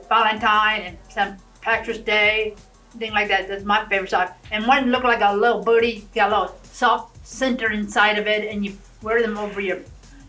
Valentine 0.08 0.82
and 0.82 0.98
St. 1.08 1.34
Patrick's 1.62 2.00
Day, 2.00 2.54
thing 2.98 3.12
like 3.12 3.28
that. 3.28 3.48
That's 3.48 3.64
my 3.64 3.86
favorite 3.88 4.10
sock. 4.10 4.36
And 4.50 4.66
one 4.66 4.90
look 4.90 5.04
like 5.04 5.20
a 5.22 5.34
little 5.34 5.62
booty, 5.62 6.08
got 6.14 6.32
a 6.32 6.40
little 6.40 6.56
soft 6.62 7.26
center 7.26 7.70
inside 7.70 8.18
of 8.18 8.26
it, 8.26 8.48
and 8.50 8.64
you 8.64 8.76
wear 9.02 9.22
them 9.22 9.38
over 9.38 9.60
your. 9.60 9.80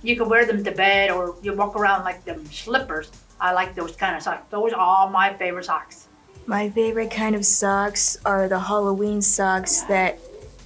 You 0.04 0.16
can 0.16 0.30
wear 0.30 0.46
them 0.46 0.64
to 0.64 0.72
bed, 0.72 1.10
or 1.12 1.36
you 1.42 1.54
walk 1.54 1.76
around 1.76 2.04
like 2.04 2.24
them 2.24 2.46
slippers. 2.46 3.12
I 3.40 3.54
like 3.54 3.76
those 3.76 3.96
kind 3.96 4.16
of 4.16 4.22
socks. 4.24 4.46
Those 4.50 4.74
are 4.74 4.80
all 4.80 5.10
my 5.10 5.34
favorite 5.34 5.66
socks. 5.66 6.08
My 6.46 6.70
favorite 6.70 7.12
kind 7.12 7.36
of 7.36 7.46
socks 7.46 8.18
are 8.26 8.48
the 8.48 8.60
Halloween 8.60 9.22
socks 9.22 9.82
that 9.84 10.20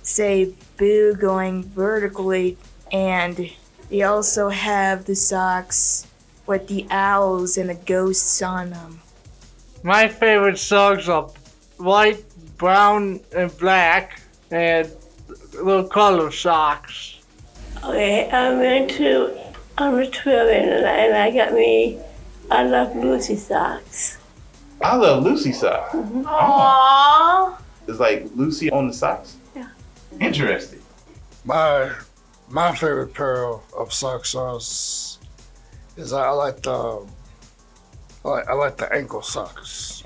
say 0.04 0.54
boo 0.78 1.16
going 1.16 1.64
vertically, 1.64 2.58
and 2.92 3.52
they 3.90 4.04
also 4.04 4.50
have 4.50 5.06
the 5.06 5.16
socks 5.16 6.08
with 6.46 6.68
the 6.68 6.86
owls 6.90 7.58
and 7.58 7.70
the 7.70 7.76
ghosts 7.76 8.42
on 8.42 8.70
them. 8.70 9.02
My 9.84 10.08
favorite 10.08 10.60
socks 10.60 11.08
are 11.08 11.30
white, 11.82 12.24
brown, 12.58 13.20
and 13.36 13.56
black, 13.58 14.22
and 14.52 14.90
little 15.54 15.88
color 15.88 16.32
socks. 16.32 17.20
Okay, 17.84 18.30
I 18.30 18.54
went 18.54 18.92
to 18.92 19.38
I'm 19.78 19.96
a 19.96 20.10
12 20.10 20.50
and 20.50 20.86
I, 20.86 20.98
and 20.98 21.16
I 21.16 21.32
got 21.32 21.54
me 21.54 22.00
I 22.52 22.64
love 22.64 22.96
Lucy 22.96 23.36
socks. 23.36 24.18
I 24.82 24.96
love 24.96 25.24
Lucy 25.24 25.54
socks. 25.54 25.96
Aww. 25.96 27.58
It's 27.88 28.00
like 28.00 28.28
Lucy 28.36 28.70
on 28.72 28.88
the 28.88 28.94
socks. 28.94 29.38
Yeah. 29.56 29.70
Interesting. 30.20 30.82
My 31.46 31.92
my 32.50 32.76
favorite 32.76 33.14
pair 33.14 33.46
of, 33.46 33.62
of 33.74 33.94
socks 33.94 34.36
is, 34.36 35.18
is 35.96 36.14
I 36.14 36.30
like 36.30 36.62
the 36.62 37.06
I 38.24 38.28
like, 38.28 38.48
I 38.50 38.54
like 38.54 38.78
the 38.78 38.94
ankle 38.94 39.22
socks. 39.22 40.01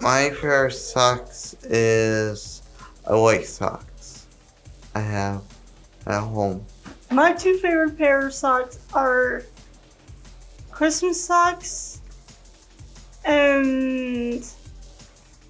My 0.00 0.30
favorite 0.30 0.72
socks 0.72 1.54
is 1.64 2.62
a 3.04 3.20
white 3.20 3.44
socks. 3.46 4.26
I 4.94 5.00
have 5.00 5.42
at 6.06 6.20
home. 6.20 6.64
My 7.10 7.32
two 7.32 7.58
favorite 7.58 7.98
pair 7.98 8.26
of 8.26 8.32
socks 8.34 8.78
are 8.94 9.42
Christmas 10.70 11.22
socks 11.22 12.00
and 13.24 14.46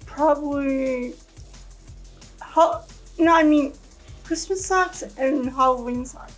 probably 0.05 1.13
ho- 2.41 2.81
no, 3.17 3.33
I 3.33 3.43
mean 3.43 3.73
Christmas 4.25 4.65
socks 4.65 5.03
and 5.17 5.49
Halloween 5.49 6.05
socks. 6.05 6.35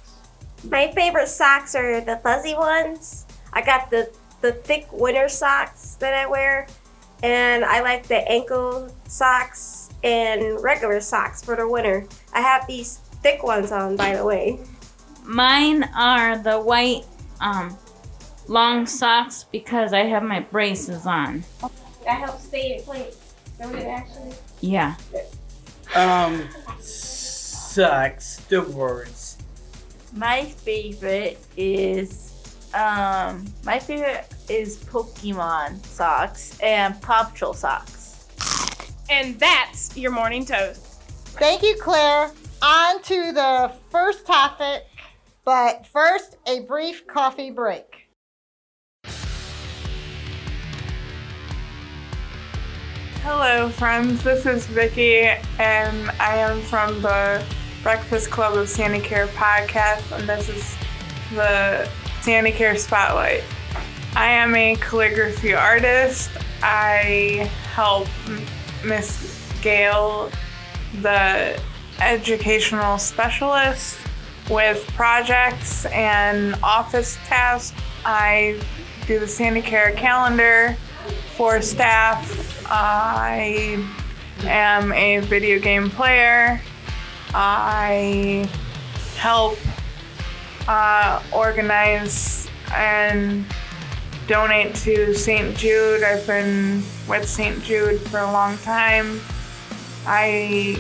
My 0.70 0.92
favorite 0.92 1.30
socks 1.30 1.74
are 1.74 2.00
the 2.02 2.18
fuzzy 2.18 2.54
ones. 2.54 3.26
I 3.54 3.62
got 3.62 3.90
the 3.90 4.12
the 4.42 4.52
thick 4.52 4.88
winter 4.92 5.30
socks 5.30 5.96
that 5.96 6.14
I 6.14 6.28
wear, 6.28 6.68
and 7.24 7.64
I 7.64 7.82
like 7.82 8.06
the 8.06 8.30
ankle 8.30 8.94
socks 9.08 9.90
and 10.04 10.62
regular 10.62 11.00
socks 11.00 11.42
for 11.42 11.56
the 11.56 11.68
winter. 11.68 12.06
I 12.34 12.42
have 12.42 12.68
these 12.68 12.98
thick 13.24 13.42
ones 13.44 13.72
on, 13.72 13.96
by 13.96 14.16
the 14.18 14.26
way. 14.26 14.60
Mine 15.24 15.84
are 15.96 16.38
the 16.38 16.60
white 16.60 17.06
um, 17.40 17.78
long 18.50 18.86
socks 18.86 19.46
because 19.52 19.94
I 19.94 20.02
have 20.02 20.24
my 20.24 20.42
braces 20.42 21.06
on. 21.06 21.44
That 22.04 22.20
helps 22.20 22.44
stay 22.44 22.76
in 22.78 22.84
place. 22.84 23.34
Don't 23.58 23.74
it 23.76 23.88
actually? 23.88 24.34
Yeah. 24.60 24.96
Um, 25.96 26.50
sucks. 26.80 28.38
The 28.50 28.64
words. 28.64 29.38
My 30.14 30.44
favorite 30.44 31.40
is 31.56 32.33
um 32.74 33.46
my 33.64 33.80
favorite 33.80 34.28
is 34.50 34.78
Pokemon 34.78 35.86
socks 35.86 36.58
and 36.60 37.00
Paw 37.02 37.26
Patrol 37.26 37.54
socks. 37.54 38.28
And 39.10 39.40
that's 39.40 39.96
your 39.96 40.12
morning 40.12 40.46
toast. 40.46 40.82
Thank 41.38 41.62
you, 41.62 41.76
Claire. 41.80 42.32
On 42.62 43.02
to 43.04 43.32
the 43.32 43.72
first 43.90 44.26
topic, 44.26 44.86
but 45.44 45.86
first, 45.88 46.38
a 46.48 46.62
brief 46.62 47.06
coffee 47.08 47.52
break. 47.52 48.08
Hello, 53.22 53.70
friends. 53.70 54.24
This 54.24 54.46
is 54.46 54.66
Vicky, 54.68 55.24
and 55.60 56.10
I 56.20 56.38
am 56.38 56.62
from 56.62 57.02
the 57.02 57.44
Breakfast 57.82 58.32
Club 58.32 58.58
of 58.58 58.70
Sandy 58.70 59.00
Care 59.00 59.28
podcast, 59.28 60.18
and 60.18 60.28
this 60.28 60.50
is 60.50 60.76
the 61.34 61.90
Sandy 61.90 62.03
Care 62.24 62.78
Spotlight. 62.78 63.44
I 64.16 64.28
am 64.28 64.56
a 64.56 64.78
calligraphy 64.78 65.54
artist. 65.54 66.30
I 66.62 67.52
help 67.74 68.08
Miss 68.86 69.52
Gail, 69.62 70.32
the 71.02 71.62
educational 72.00 72.98
specialist, 72.98 74.00
with 74.50 74.88
projects 74.96 75.86
and 75.88 76.56
office 76.64 77.18
tasks. 77.26 77.78
I 78.06 78.58
do 79.06 79.20
the 79.20 79.28
Sandy 79.28 79.62
Care 79.62 79.92
calendar 79.92 80.78
for 81.36 81.62
staff. 81.62 82.66
I 82.72 83.86
am 84.44 84.94
a 84.94 85.20
video 85.20 85.60
game 85.60 85.90
player. 85.90 86.62
I 87.34 88.50
help 89.18 89.58
uh, 90.68 91.22
organize 91.34 92.48
and 92.74 93.46
donate 94.28 94.76
to 94.76 95.14
St. 95.14 95.56
Jude. 95.58 96.04
I've 96.04 96.26
been 96.26 96.84
with 97.08 97.28
St. 97.28 97.62
Jude 97.64 98.00
for 98.02 98.20
a 98.20 98.32
long 98.32 98.58
time. 98.60 99.20
I 100.06 100.78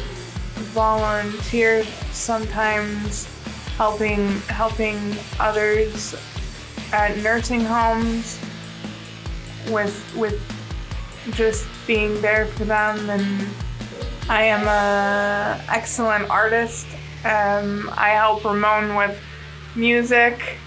volunteer 0.73 1.83
sometimes 2.11 3.27
helping 3.77 4.27
helping 4.41 5.15
others 5.39 6.15
at 6.91 7.17
nursing 7.19 7.61
homes 7.61 8.39
with 9.69 10.15
with 10.15 10.39
just 11.31 11.65
being 11.87 12.21
there 12.21 12.45
for 12.45 12.65
them 12.65 13.09
and 13.09 13.47
I 14.29 14.43
am 14.43 14.67
a 14.67 15.61
excellent 15.69 16.29
artist. 16.29 16.87
Um, 17.25 17.89
I 17.93 18.09
help 18.09 18.45
Ramon 18.45 18.95
with 18.95 19.19
music 19.75 20.57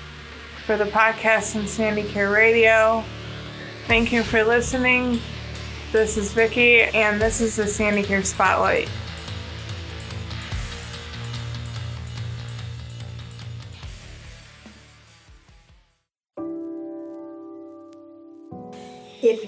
for 0.65 0.77
the 0.77 0.85
podcast 0.85 1.55
and 1.55 1.69
Sandy 1.69 2.03
Care 2.03 2.31
Radio. 2.31 3.05
Thank 3.87 4.13
you 4.13 4.23
for 4.23 4.43
listening. 4.43 5.21
This 5.93 6.17
is 6.17 6.33
Vicky, 6.33 6.81
and 6.81 7.21
this 7.21 7.41
is 7.41 7.57
the 7.57 7.67
Sandy 7.67 8.03
Care 8.03 8.25
Spotlight. 8.25 8.89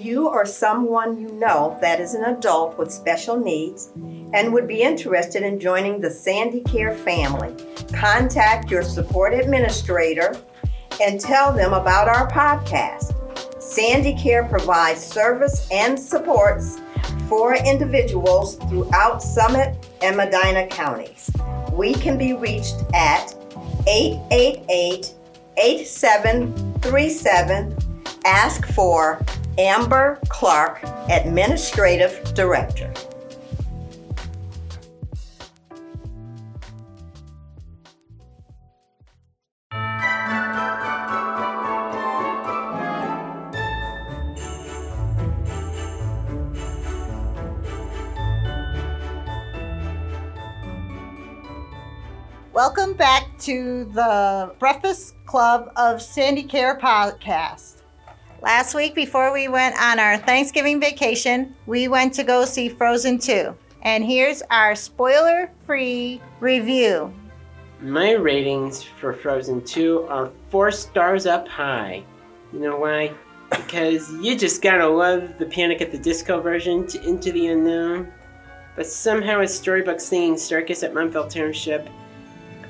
You 0.08 0.26
or 0.26 0.46
someone 0.46 1.20
you 1.20 1.28
know 1.32 1.76
that 1.82 2.00
is 2.00 2.14
an 2.14 2.24
adult 2.24 2.78
with 2.78 2.90
special 2.90 3.38
needs 3.38 3.90
and 4.32 4.50
would 4.52 4.66
be 4.66 4.82
interested 4.82 5.42
in 5.42 5.60
joining 5.60 6.00
the 6.00 6.10
Sandy 6.10 6.62
Care 6.62 6.94
family, 6.94 7.54
contact 7.92 8.70
your 8.70 8.82
support 8.82 9.34
administrator 9.34 10.34
and 11.02 11.20
tell 11.20 11.52
them 11.52 11.74
about 11.74 12.08
our 12.08 12.30
podcast. 12.30 13.12
Sandy 13.62 14.16
Care 14.16 14.44
provides 14.44 15.04
service 15.04 15.68
and 15.70 16.00
supports 16.00 16.80
for 17.28 17.54
individuals 17.54 18.56
throughout 18.56 19.22
Summit 19.22 19.76
and 20.02 20.16
Medina 20.16 20.66
counties. 20.68 21.30
We 21.72 21.92
can 21.92 22.16
be 22.16 22.32
reached 22.32 22.76
at 22.94 23.34
888 23.86 25.12
8737. 25.58 27.76
Ask 28.24 28.66
for 28.68 29.20
Amber 29.58 30.20
Clark, 30.28 30.84
Administrative 31.10 32.32
Director. 32.34 32.94
Welcome 52.52 52.94
back 52.94 53.36
to 53.40 53.84
the 53.86 54.54
Breakfast 54.60 55.16
Club 55.26 55.72
of 55.74 56.00
Sandy 56.00 56.44
Care 56.44 56.78
podcast. 56.78 57.77
Last 58.40 58.72
week, 58.72 58.94
before 58.94 59.32
we 59.32 59.48
went 59.48 59.74
on 59.80 59.98
our 59.98 60.16
Thanksgiving 60.16 60.78
vacation, 60.78 61.56
we 61.66 61.88
went 61.88 62.14
to 62.14 62.22
go 62.22 62.44
see 62.44 62.68
Frozen 62.68 63.18
2. 63.18 63.52
And 63.82 64.04
here's 64.04 64.42
our 64.48 64.76
spoiler 64.76 65.50
free 65.66 66.20
review. 66.38 67.12
My 67.80 68.12
ratings 68.12 68.84
for 68.84 69.12
Frozen 69.12 69.64
2 69.64 70.06
are 70.08 70.30
four 70.50 70.70
stars 70.70 71.26
up 71.26 71.48
high. 71.48 72.04
You 72.52 72.60
know 72.60 72.76
why? 72.76 73.12
Because 73.50 74.08
you 74.22 74.36
just 74.36 74.62
gotta 74.62 74.86
love 74.86 75.36
the 75.38 75.46
Panic 75.46 75.80
at 75.80 75.90
the 75.90 75.98
Disco 75.98 76.40
version 76.40 76.86
to 76.86 77.02
Into 77.02 77.32
the 77.32 77.48
Unknown. 77.48 78.12
But 78.76 78.86
somehow 78.86 79.40
it's 79.40 79.52
Storybook 79.54 79.98
Singing 79.98 80.38
Circus 80.38 80.84
at 80.84 80.94
Mountfeld 80.94 81.30
Township. 81.30 81.88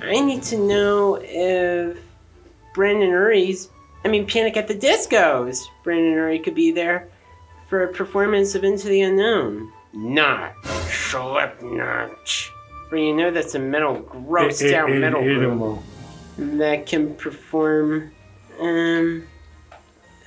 I 0.01 0.19
need 0.19 0.43
to 0.45 0.57
know 0.57 1.17
if 1.21 1.99
Brendon 2.73 3.11
Urie's, 3.11 3.69
I 4.05 4.09
mean 4.09 4.27
Panic 4.27 4.57
at 4.57 4.69
the 4.69 4.75
Disco's, 4.75 5.69
Brendon 5.83 6.13
Urie 6.13 6.39
could 6.39 6.55
be 6.55 6.71
there 6.71 7.09
for 7.69 7.85
a 7.85 7.89
performance 7.93 8.55
of 8.55 8.65
Into 8.65 8.89
the 8.89 9.03
Unknown. 9.03 9.73
Not 9.93 10.55
Slipknot. 10.91 12.29
For 12.89 12.97
you 12.97 13.15
know 13.15 13.31
that's 13.31 13.55
a 13.55 13.59
metal, 13.59 13.97
gross 14.01 14.61
It- 14.63 14.71
down 14.71 14.93
it- 14.93 14.99
metal 15.01 15.21
it- 15.23 15.35
group 15.35 15.81
that 16.59 16.87
can 16.87 17.15
perform 17.17 18.13
um 18.61 19.25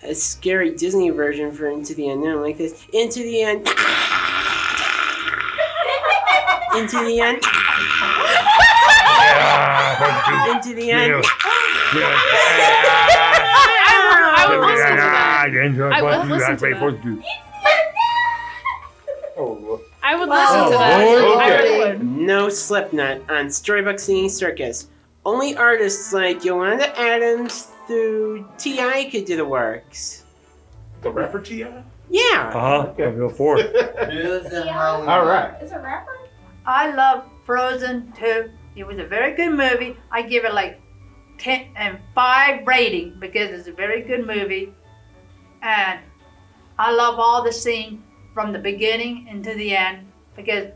a 0.03 0.13
scary 0.15 0.71
Disney 0.75 1.09
version 1.11 1.51
for 1.51 1.67
Into 1.69 1.93
the 1.95 2.09
Unknown 2.09 2.41
like 2.41 2.57
this. 2.57 2.85
Into 2.93 3.19
the 3.23 3.43
Un 3.45 3.57
Into 6.77 7.03
the 7.05 7.21
Un 7.21 7.35
Into 10.55 10.73
the 10.75 10.91
Un 10.91 11.21
I 14.41 14.49
would 14.49 14.65
listen 14.67 14.89
to 14.91 14.95
that. 14.97 15.49
I 15.93 16.01
would 16.01 16.27
listen 16.29 16.57
to 16.57 16.65
that. 16.69 16.73
I 20.03 20.15
would 20.15 20.29
listen 20.29 20.63
to 20.65 20.71
that. 20.71 20.99
I 20.99 21.57
really 21.59 21.77
would. 21.79 22.03
No 22.03 22.49
Slipknot 22.49 23.29
on 23.29 23.49
Storybook 23.49 23.99
Singing 23.99 24.29
Circus. 24.29 24.87
Only 25.25 25.55
artists 25.55 26.11
like 26.13 26.43
Yolanda 26.43 26.97
Adams 26.99 27.69
through 27.85 28.47
T.I. 28.57 29.09
could 29.11 29.25
do 29.25 29.35
the 29.37 29.45
works. 29.45 30.25
The 31.01 31.11
rapper 31.11 31.39
T.I.? 31.39 31.83
Yeah. 32.09 32.51
Uh 32.53 32.59
huh. 32.59 32.93
I'll 32.99 33.15
go 33.15 33.29
for 33.29 33.59
it. 33.59 33.75
All 35.07 35.25
right. 35.25 35.61
Is 35.61 35.71
it 35.71 35.75
rapper? 35.77 36.17
I 36.65 36.91
love 36.91 37.23
Frozen 37.45 38.13
2. 38.17 38.49
It 38.75 38.85
was 38.85 38.97
a 38.97 39.05
very 39.05 39.33
good 39.35 39.51
movie. 39.51 39.95
I 40.11 40.23
give 40.23 40.43
it 40.43 40.53
like 40.53 40.80
10 41.41 41.71
and 41.75 41.97
5 42.13 42.67
rating 42.67 43.17
because 43.19 43.49
it's 43.49 43.67
a 43.67 43.71
very 43.71 44.01
good 44.03 44.25
movie. 44.27 44.73
And 45.63 45.99
I 46.77 46.91
love 46.91 47.19
all 47.19 47.43
the 47.43 47.51
scene 47.51 48.03
from 48.33 48.53
the 48.53 48.59
beginning 48.59 49.27
into 49.27 49.55
the 49.55 49.75
end 49.75 50.07
because 50.35 50.67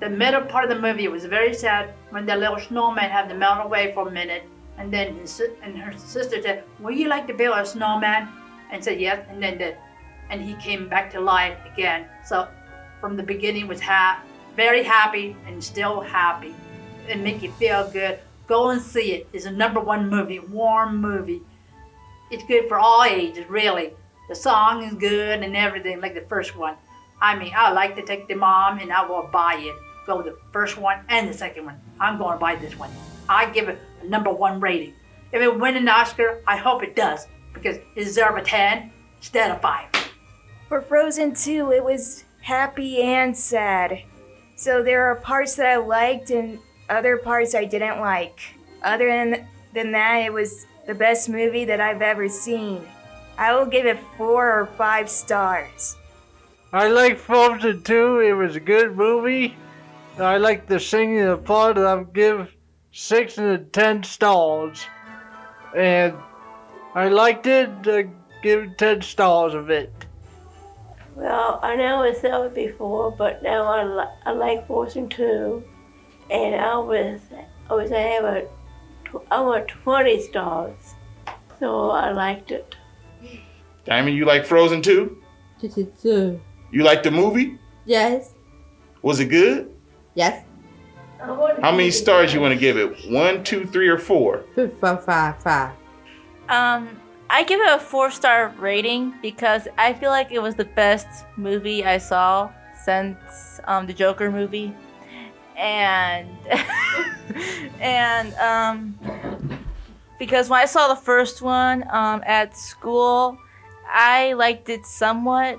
the 0.00 0.08
middle 0.08 0.42
part 0.42 0.64
of 0.64 0.70
the 0.70 0.80
movie 0.80 1.08
was 1.08 1.24
very 1.24 1.54
sad 1.54 1.94
when 2.10 2.26
the 2.26 2.36
little 2.36 2.58
snowman 2.58 3.10
had 3.10 3.28
to 3.30 3.34
melt 3.34 3.64
away 3.64 3.92
for 3.94 4.08
a 4.08 4.10
minute. 4.10 4.44
And 4.76 4.92
then 4.92 5.18
his, 5.18 5.42
and 5.62 5.76
her 5.78 5.96
sister 5.96 6.40
said, 6.42 6.64
Would 6.80 6.96
you 6.96 7.08
like 7.08 7.26
to 7.26 7.34
build 7.34 7.58
a 7.58 7.64
snowman? 7.64 8.28
And 8.70 8.84
said 8.84 9.00
yes. 9.00 9.26
And 9.30 9.42
then 9.42 9.58
the, 9.58 9.74
and 10.30 10.42
he 10.42 10.54
came 10.56 10.88
back 10.88 11.10
to 11.12 11.20
life 11.20 11.56
again. 11.72 12.04
So 12.24 12.46
from 13.00 13.16
the 13.16 13.22
beginning 13.22 13.66
was 13.66 13.80
ha- 13.80 14.22
very 14.54 14.84
happy 14.84 15.34
and 15.46 15.64
still 15.64 16.00
happy 16.00 16.54
and 17.08 17.24
make 17.24 17.42
you 17.42 17.50
feel 17.52 17.90
good. 17.90 18.20
Go 18.48 18.70
and 18.70 18.80
see 18.80 19.12
it. 19.12 19.28
It's 19.32 19.44
a 19.44 19.50
number 19.50 19.78
one 19.78 20.08
movie, 20.08 20.38
warm 20.38 20.96
movie. 20.96 21.42
It's 22.30 22.44
good 22.44 22.68
for 22.68 22.78
all 22.78 23.04
ages, 23.04 23.48
really. 23.48 23.92
The 24.28 24.34
song 24.34 24.82
is 24.82 24.94
good 24.94 25.42
and 25.42 25.56
everything, 25.56 26.00
like 26.00 26.14
the 26.14 26.26
first 26.28 26.56
one. 26.56 26.74
I 27.20 27.38
mean, 27.38 27.52
I 27.54 27.72
like 27.72 27.94
to 27.96 28.02
take 28.02 28.26
the 28.26 28.34
mom 28.34 28.78
and 28.78 28.92
I 28.92 29.06
will 29.06 29.28
buy 29.30 29.56
it. 29.60 29.74
Go 30.06 30.22
the 30.22 30.38
first 30.52 30.78
one 30.78 31.04
and 31.08 31.28
the 31.28 31.34
second 31.34 31.66
one. 31.66 31.80
I'm 32.00 32.18
going 32.18 32.32
to 32.32 32.38
buy 32.38 32.56
this 32.56 32.78
one. 32.78 32.90
I 33.28 33.50
give 33.50 33.68
it 33.68 33.78
a 34.02 34.06
number 34.06 34.30
one 34.30 34.60
rating. 34.60 34.94
If 35.32 35.42
it 35.42 35.60
win 35.60 35.76
an 35.76 35.88
Oscar, 35.88 36.42
I 36.46 36.56
hope 36.56 36.82
it 36.82 36.96
does 36.96 37.26
because 37.52 37.76
it 37.76 37.94
deserves 37.94 38.40
a 38.40 38.44
10 38.44 38.90
instead 39.18 39.50
of 39.50 39.60
5. 39.60 39.84
For 40.68 40.80
Frozen 40.80 41.34
2, 41.34 41.72
it 41.72 41.84
was 41.84 42.24
happy 42.40 43.02
and 43.02 43.36
sad. 43.36 44.02
So 44.56 44.82
there 44.82 45.06
are 45.06 45.16
parts 45.16 45.54
that 45.56 45.66
I 45.66 45.76
liked 45.76 46.30
and 46.30 46.58
other 46.88 47.16
parts 47.16 47.54
I 47.54 47.64
didn't 47.64 48.00
like. 48.00 48.40
Other 48.82 49.08
than, 49.08 49.46
than 49.74 49.92
that, 49.92 50.18
it 50.18 50.32
was 50.32 50.66
the 50.86 50.94
best 50.94 51.28
movie 51.28 51.64
that 51.64 51.80
I've 51.80 52.02
ever 52.02 52.28
seen. 52.28 52.86
I 53.36 53.54
will 53.54 53.66
give 53.66 53.86
it 53.86 53.98
four 54.16 54.60
or 54.60 54.66
five 54.66 55.08
stars. 55.08 55.96
I 56.72 56.88
like 56.88 57.18
Frozen 57.18 57.82
2. 57.82 58.20
It 58.20 58.32
was 58.32 58.56
a 58.56 58.60
good 58.60 58.96
movie. 58.96 59.56
I 60.18 60.36
like 60.36 60.66
the 60.66 60.80
singing 60.80 61.24
the 61.24 61.36
part. 61.36 61.78
I'll 61.78 62.04
give 62.04 62.52
six 62.92 63.38
and 63.38 63.50
a 63.50 63.58
ten 63.58 64.02
stars. 64.02 64.84
And 65.76 66.14
I 66.94 67.08
liked 67.08 67.46
it. 67.46 67.70
I 67.86 68.08
give 68.42 68.76
ten 68.76 69.00
stars 69.02 69.54
of 69.54 69.70
it. 69.70 69.92
Well, 71.14 71.60
I 71.62 71.76
never 71.76 72.12
saw 72.14 72.42
it 72.44 72.54
before, 72.54 73.10
but 73.10 73.42
now 73.42 73.64
I, 73.64 73.84
li- 73.84 74.14
I 74.26 74.32
like 74.32 74.66
Frozen 74.66 75.08
2. 75.08 75.62
And 76.30 76.54
I 76.54 76.76
was, 76.78 77.20
I 77.70 77.74
was 77.74 77.90
I 77.92 77.98
have 77.98 78.24
a, 78.24 78.42
tw- 79.04 79.26
I 79.30 79.40
want 79.40 79.68
20 79.68 80.20
stars. 80.22 80.94
So 81.58 81.90
I 81.90 82.12
liked 82.12 82.50
it. 82.50 82.74
Diamond, 83.84 84.16
you 84.16 84.24
like 84.24 84.44
Frozen 84.44 84.82
too? 84.82 85.22
Two. 86.00 86.40
You 86.70 86.84
like 86.84 87.02
the 87.02 87.10
movie? 87.10 87.58
Yes. 87.84 88.34
Was 89.02 89.18
it 89.20 89.26
good? 89.26 89.74
Yes. 90.14 90.44
How 91.20 91.72
many 91.72 91.90
stars 91.90 92.32
you 92.32 92.40
want 92.40 92.54
to 92.54 92.60
give 92.60 92.76
it? 92.76 93.10
One, 93.10 93.42
two, 93.42 93.64
three, 93.66 93.88
or 93.88 93.98
four? 93.98 94.44
Five, 94.80 95.04
five, 95.04 95.42
five. 95.42 95.72
Um, 96.48 96.88
I 97.30 97.42
give 97.44 97.60
it 97.60 97.68
a 97.68 97.78
four 97.78 98.10
star 98.10 98.54
rating 98.58 99.14
because 99.20 99.66
I 99.78 99.92
feel 99.94 100.10
like 100.10 100.30
it 100.30 100.40
was 100.40 100.54
the 100.54 100.64
best 100.64 101.26
movie 101.36 101.84
I 101.84 101.98
saw 101.98 102.50
since 102.84 103.60
um, 103.64 103.86
the 103.86 103.92
Joker 103.92 104.30
movie, 104.30 104.72
and 105.58 106.28
and 107.80 108.32
um, 108.34 108.98
because 110.18 110.48
when 110.48 110.60
I 110.60 110.64
saw 110.64 110.88
the 110.88 111.00
first 111.00 111.42
one 111.42 111.84
um, 111.90 112.22
at 112.24 112.56
school, 112.56 113.36
I 113.92 114.32
liked 114.34 114.68
it 114.68 114.86
somewhat, 114.86 115.58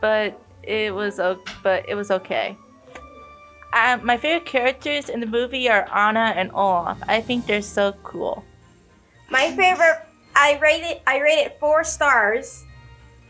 but 0.00 0.40
it 0.62 0.94
was 0.94 1.20
but 1.62 1.88
it 1.88 1.94
was 1.94 2.10
okay. 2.10 2.56
Um, 3.74 4.04
my 4.04 4.18
favorite 4.18 4.46
characters 4.46 5.08
in 5.08 5.20
the 5.20 5.26
movie 5.26 5.68
are 5.68 5.88
Anna 5.92 6.34
and 6.36 6.50
Olaf. 6.52 6.98
I 7.08 7.20
think 7.20 7.46
they're 7.46 7.62
so 7.62 7.92
cool. 8.04 8.44
My 9.30 9.50
favorite, 9.52 10.06
I 10.36 10.58
rated, 10.58 11.00
I 11.06 11.20
rated 11.20 11.52
four 11.58 11.82
stars. 11.82 12.64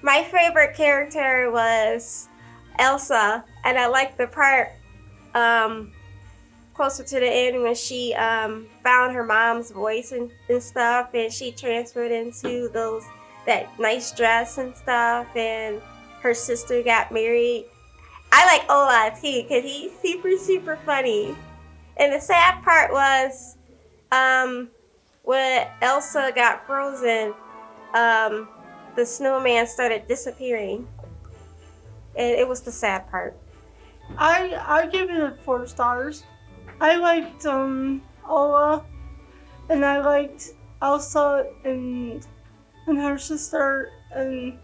My 0.03 0.25
favorite 0.25 0.75
character 0.75 1.53
was 1.53 2.29
Elsa, 2.81 3.45
and 3.65 3.79
I 3.79 3.87
liked 3.87 4.19
the 4.19 4.27
part 4.27 4.71
um, 5.35 5.93
closer 6.75 7.05
to 7.05 7.21
the 7.21 7.27
end 7.27 7.63
when 7.63 7.75
she 7.75 8.15
um, 8.15 8.67
found 8.83 9.15
her 9.15 9.25
mom's 9.25 9.71
voice 9.71 10.13
and, 10.13 10.31
and 10.49 10.63
stuff, 10.63 11.11
and 11.15 11.33
she 11.33 11.53
transferred 11.53 12.13
into 12.13 12.69
those 12.71 13.05
that 13.47 13.79
nice 13.79 14.13
dress 14.13 14.59
and 14.59 14.75
stuff, 14.77 15.27
and 15.37 15.81
her 16.21 16.35
sister 16.35 16.83
got 16.83 17.11
married. 17.13 17.67
I 18.31 18.47
like 18.47 18.71
Olaf 18.71 19.21
too, 19.21 19.45
cause 19.49 19.63
he's 19.63 19.93
super 20.01 20.37
super 20.37 20.79
funny. 20.87 21.35
And 21.97 22.13
the 22.13 22.21
sad 22.21 22.63
part 22.63 22.93
was, 22.93 23.57
um, 24.11 24.71
when 25.23 25.69
Elsa 25.83 26.33
got 26.35 26.67
frozen, 26.67 27.35
um, 27.95 28.49
the 28.97 29.05
snowman 29.05 29.67
started 29.67 30.07
disappearing. 30.09 30.89
And 32.17 32.39
it 32.39 32.47
was 32.47 32.61
the 32.61 32.73
sad 32.73 33.11
part. 33.11 33.37
I 34.19 34.55
I 34.67 34.87
give 34.87 35.11
it 35.11 35.39
four 35.45 35.67
stars. 35.67 36.25
I 36.83 36.97
liked 36.97 37.47
um 37.47 38.03
Ola, 38.29 38.85
and 39.71 39.85
I 39.85 40.01
liked 40.01 40.51
Elsa 40.83 41.47
and 41.65 42.27
and 42.89 42.99
her 42.99 43.19
sister, 43.19 43.93
and 44.11 44.59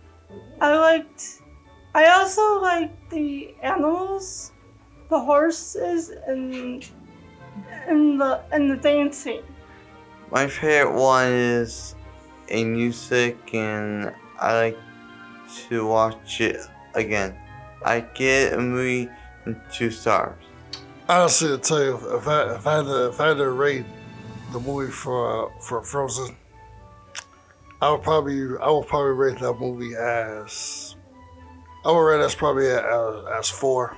I 0.61 0.77
liked. 0.77 1.43
I 1.95 2.09
also 2.11 2.61
liked 2.61 3.11
the 3.11 3.55
animals, 3.63 4.51
the 5.11 5.21
horses, 5.21 6.11
and 6.27 6.85
and 7.87 8.21
the 8.21 8.43
and 8.51 8.69
the 8.69 8.77
dancing. 8.77 9.45
My 10.33 10.49
favorite 10.49 10.99
one 10.99 11.31
is 11.31 11.95
a 12.49 12.65
music, 12.65 13.55
and 13.55 14.13
I 14.41 14.55
like 14.55 14.79
to 15.69 15.87
watch 15.87 16.41
it 16.41 16.59
again. 16.97 17.39
I 17.85 18.01
get 18.01 18.55
a 18.55 18.59
movie 18.59 19.09
two 19.71 19.93
stars. 19.93 20.48
Honestly, 21.11 21.49
to 21.49 21.57
tell 21.57 21.83
you, 21.83 21.95
if 22.17 22.29
I 22.29 22.55
if 22.55 22.67
I 22.67 22.77
had 22.77 22.85
to, 22.85 23.09
if 23.09 23.19
I 23.19 23.29
had 23.29 23.39
to 23.39 23.49
rate 23.49 23.87
the 24.53 24.61
movie 24.61 24.93
for 24.93 25.47
uh, 25.47 25.61
for 25.61 25.83
Frozen, 25.83 26.37
I 27.81 27.91
would 27.91 28.03
probably 28.03 28.59
I 28.61 28.69
would 28.71 28.87
probably 28.89 29.13
rate 29.13 29.39
that 29.39 29.55
movie 29.55 29.95
as 29.97 30.97
I 31.87 31.93
would 31.93 32.01
rate 32.01 32.21
as 32.23 32.35
probably 32.35 32.67
as, 32.67 33.25
as 33.39 33.49
four. 33.49 33.97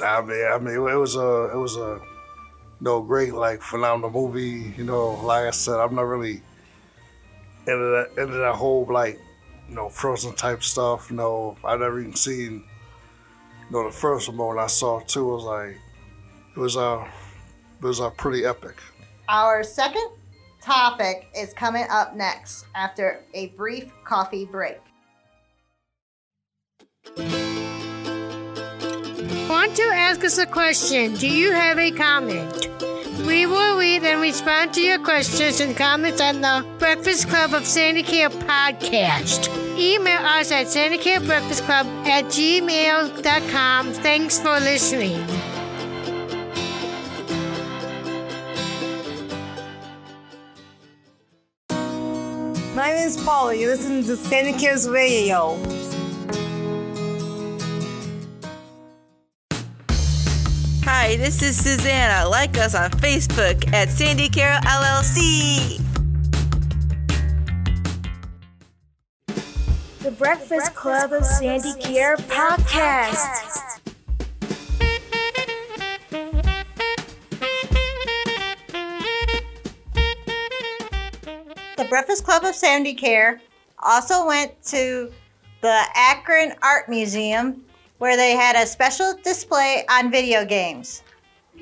I 0.00 0.20
mean, 0.20 0.46
I 0.46 0.56
mean, 0.58 0.74
it 0.74 0.94
was 0.94 1.16
a 1.16 1.50
it 1.52 1.56
was 1.56 1.76
a 1.76 1.98
you 2.00 2.80
know 2.80 3.02
great 3.02 3.34
like 3.34 3.60
phenomenal 3.60 4.10
movie. 4.12 4.72
You 4.76 4.84
know, 4.84 5.14
like 5.24 5.48
I 5.48 5.50
said, 5.50 5.80
I'm 5.80 5.96
not 5.96 6.02
really 6.02 6.42
into 7.66 8.06
that 8.06 8.22
into 8.22 8.36
that 8.36 8.54
whole 8.54 8.86
like 8.88 9.18
you 9.68 9.74
know 9.74 9.88
Frozen 9.88 10.36
type 10.36 10.62
stuff. 10.62 11.10
You 11.10 11.16
know, 11.16 11.56
I 11.64 11.76
never 11.76 11.98
even 11.98 12.14
seen 12.14 12.52
you 12.52 13.72
know 13.72 13.84
the 13.84 13.90
first 13.90 14.28
one. 14.28 14.38
When 14.38 14.58
I 14.60 14.68
saw 14.68 15.00
it 15.00 15.08
too, 15.08 15.26
was 15.26 15.42
like 15.42 15.76
it 16.54 16.58
was 16.58 16.76
uh 16.76 17.06
it 17.80 17.84
was 17.84 18.00
uh, 18.00 18.10
pretty 18.10 18.44
epic. 18.44 18.76
Our 19.28 19.62
second 19.62 20.10
topic 20.60 21.28
is 21.34 21.54
coming 21.54 21.86
up 21.90 22.14
next 22.14 22.66
after 22.74 23.24
a 23.34 23.48
brief 23.48 23.90
coffee 24.04 24.44
break. 24.44 24.78
Want 29.48 29.74
to 29.76 29.82
ask 29.82 30.24
us 30.24 30.38
a 30.38 30.46
question? 30.46 31.14
Do 31.14 31.28
you 31.28 31.52
have 31.52 31.78
a 31.78 31.90
comment? 31.90 32.68
We 33.26 33.46
will 33.46 33.78
read 33.78 34.02
and 34.04 34.20
respond 34.20 34.72
to 34.74 34.80
your 34.80 34.98
questions 34.98 35.60
and 35.60 35.76
comments 35.76 36.20
on 36.20 36.40
the 36.40 36.66
Breakfast 36.78 37.28
Club 37.28 37.52
of 37.52 37.66
Sandy 37.66 38.02
Care 38.02 38.30
podcast. 38.30 39.48
Email 39.78 40.24
us 40.24 40.50
at 40.52 40.66
sandycarebreakfastclub 40.66 41.86
at 42.06 42.24
gmail.com. 42.26 43.92
Thanks 43.92 44.38
for 44.38 44.58
listening. 44.60 45.26
My 52.80 52.94
name 52.94 53.08
is 53.08 53.22
Paula. 53.22 53.54
You 53.54 53.66
listen 53.66 54.02
to 54.04 54.16
Santa 54.16 54.58
Care's 54.58 54.88
Radio. 54.88 55.58
Hi, 60.84 61.16
this 61.16 61.42
is 61.42 61.62
Susanna. 61.62 62.26
Like 62.26 62.56
us 62.56 62.74
on 62.74 62.90
Facebook 62.92 63.70
at 63.74 63.90
Sandy 63.90 64.30
Care 64.30 64.58
LLC. 64.62 65.78
The 70.02 70.12
Breakfast 70.12 70.74
Club 70.74 71.12
of 71.12 71.26
Sandy 71.26 71.74
Care 71.82 72.16
podcast. 72.16 73.39
The 73.39 73.39
Breakfast 82.00 82.24
Club 82.24 82.44
of 82.44 82.54
Sandy 82.54 82.94
Care 82.94 83.42
also 83.82 84.26
went 84.26 84.62
to 84.62 85.12
the 85.60 85.82
Akron 85.94 86.54
Art 86.62 86.88
Museum 86.88 87.62
where 87.98 88.16
they 88.16 88.30
had 88.30 88.56
a 88.56 88.64
special 88.64 89.12
display 89.22 89.84
on 89.90 90.10
video 90.10 90.46
games. 90.46 91.02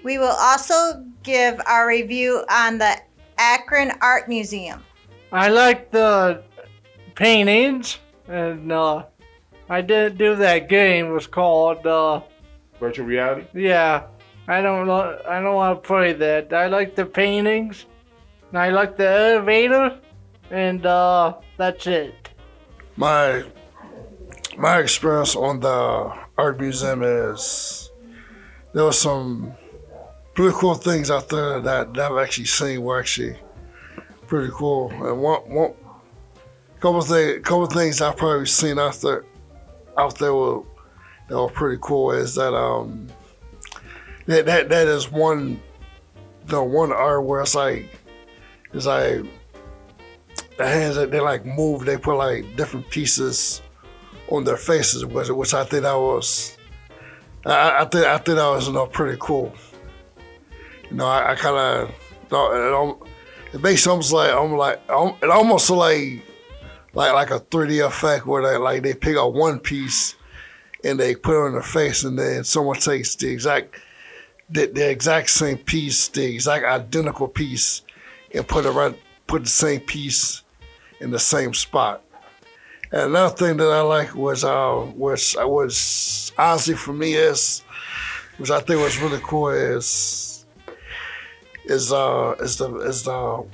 We 0.05 0.16
will 0.16 0.37
also 0.38 1.05
give 1.24 1.61
our 1.66 1.88
review 1.88 2.44
on 2.48 2.79
the 2.79 3.01
Akron 3.37 3.90
Art 4.01 4.29
Museum. 4.29 4.85
I 5.33 5.48
like 5.48 5.90
the 5.90 6.44
paintings, 7.16 7.98
and 8.29 8.70
uh, 8.70 9.07
I 9.68 9.81
didn't 9.81 10.18
do 10.18 10.37
that 10.37 10.68
game. 10.68 11.07
It 11.07 11.14
was 11.14 11.27
called 11.27 11.85
uh, 11.85 12.20
Virtual 12.79 13.07
reality. 13.07 13.48
yeah. 13.55 14.05
I 14.46 14.61
don't 14.61 14.87
know. 14.87 15.20
I 15.29 15.40
don't 15.40 15.57
want 15.57 15.83
to 15.83 15.85
play 15.85 16.12
that. 16.12 16.53
I 16.53 16.68
like 16.68 16.94
the 16.94 17.07
paintings, 17.07 17.87
and 18.51 18.59
I 18.61 18.70
like 18.70 18.96
the 18.96 19.09
elevator, 19.09 19.98
and 20.50 20.84
uh, 20.87 21.34
that's 21.56 21.87
it. 21.87 22.14
My 22.96 23.44
my 24.56 24.78
experience 24.78 25.37
on 25.37 25.61
the 25.61 26.12
art 26.37 26.61
museum 26.61 27.02
is 27.02 27.90
there 28.72 28.84
was 28.84 29.00
some 29.00 29.54
pretty 30.34 30.54
cool 30.56 30.74
things 30.74 31.11
out 31.11 31.28
there 31.28 31.61
that, 31.61 31.94
that 31.94 32.12
I've 32.12 32.18
actually 32.18 32.46
seen 32.46 32.82
were 32.82 32.98
actually 32.98 33.37
pretty 34.26 34.50
cool. 34.52 34.90
And 34.90 35.20
one 35.20 35.40
one 35.48 35.74
couple 36.80 37.00
thing 37.02 37.42
couple 37.42 37.66
things 37.66 38.00
I've 38.00 38.16
probably 38.16 38.46
seen 38.46 38.78
out 38.78 38.94
there 38.96 39.24
out 39.96 40.18
there 40.18 40.34
were, 40.34 40.62
that 41.28 41.37
were 41.37 41.48
pretty 41.48 41.78
cool 41.82 42.12
is 42.12 42.34
that 42.37 42.54
um 42.54 43.08
that 44.26 44.46
that, 44.46 44.68
that 44.68 44.87
is 44.87 45.11
one 45.11 45.61
the 46.46 46.62
one 46.62 46.92
art 46.92 47.24
where 47.24 47.40
it's 47.40 47.54
like 47.54 47.98
it's 48.72 48.87
like 48.87 49.24
the 50.59 50.66
hands 50.66 50.97
that 50.97 51.11
they 51.11 51.21
like 51.21 51.47
move, 51.47 51.85
they 51.85 51.97
put 51.97 52.16
like 52.16 52.57
different 52.57 52.90
pieces 52.90 53.62
on 54.29 54.44
their 54.44 54.57
faces, 54.57 55.07
which, 55.07 55.31
which 55.31 55.55
I 55.55 55.64
think 55.64 55.85
that 55.85 55.94
was, 55.94 56.59
I, 57.47 57.83
I 57.83 57.85
think 57.87 58.05
I 58.05 58.18
think 58.18 58.37
that 58.37 58.49
was 58.49 58.66
you 58.66 58.75
know 58.75 58.87
pretty 58.87 59.16
cool. 59.21 59.55
You 60.90 60.97
know, 60.97 61.07
I, 61.07 61.33
I 61.33 61.35
kind 61.37 61.57
of, 61.57 61.94
it, 62.31 63.55
it 63.55 63.62
makes 63.62 63.87
almost 63.87 64.12
like 64.12 64.35
almost 64.35 64.59
like 64.59 64.81
it 65.23 65.31
almost 65.31 65.71
like 65.71 66.23
like 66.92 67.12
like 67.12 67.31
a 67.31 67.40
3D 67.40 67.87
effect 67.87 68.27
where 68.27 68.42
they 68.42 68.59
like 68.59 68.83
they 68.83 68.94
pick 68.94 69.16
up 69.16 69.33
one 69.33 69.61
piece 69.61 70.16
and 70.85 70.99
they 70.99 71.14
put 71.14 71.35
it 71.35 71.47
on 71.47 71.53
their 71.53 71.62
face, 71.62 72.03
and 72.03 72.18
then 72.18 72.42
someone 72.42 72.79
takes 72.79 73.14
the 73.14 73.31
exact 73.31 73.77
the, 74.51 74.66
the 74.66 74.90
exact 74.90 75.31
same 75.31 75.59
piece, 75.59 76.09
the 76.09 76.25
exact 76.25 76.64
identical 76.64 77.29
piece, 77.29 77.83
and 78.35 78.47
put 78.47 78.66
it 78.66 78.71
right 78.71 78.99
put 79.29 79.44
the 79.44 79.49
same 79.49 79.81
piece 79.81 80.42
in 81.00 81.11
the 81.11 81.18
same 81.18 81.54
spot. 81.54 82.02
And 82.92 83.02
another 83.02 83.34
thing 83.34 83.56
that 83.58 83.68
I 83.70 83.80
like 83.82 84.14
was 84.14 84.44
uh 84.44 84.87
was 84.96 85.37
I 85.37 85.44
was 85.44 86.32
honestly 86.38 86.74
for 86.74 86.92
me 86.92 87.14
is 87.14 87.62
which 88.38 88.50
I 88.50 88.61
think 88.61 88.80
was 88.80 88.98
really 88.98 89.20
cool 89.22 89.48
is 89.50 90.46
is 91.66 91.92
uh 91.92 92.34
is 92.40 92.56
the 92.56 92.74
is 92.80 93.02
the 93.02 93.46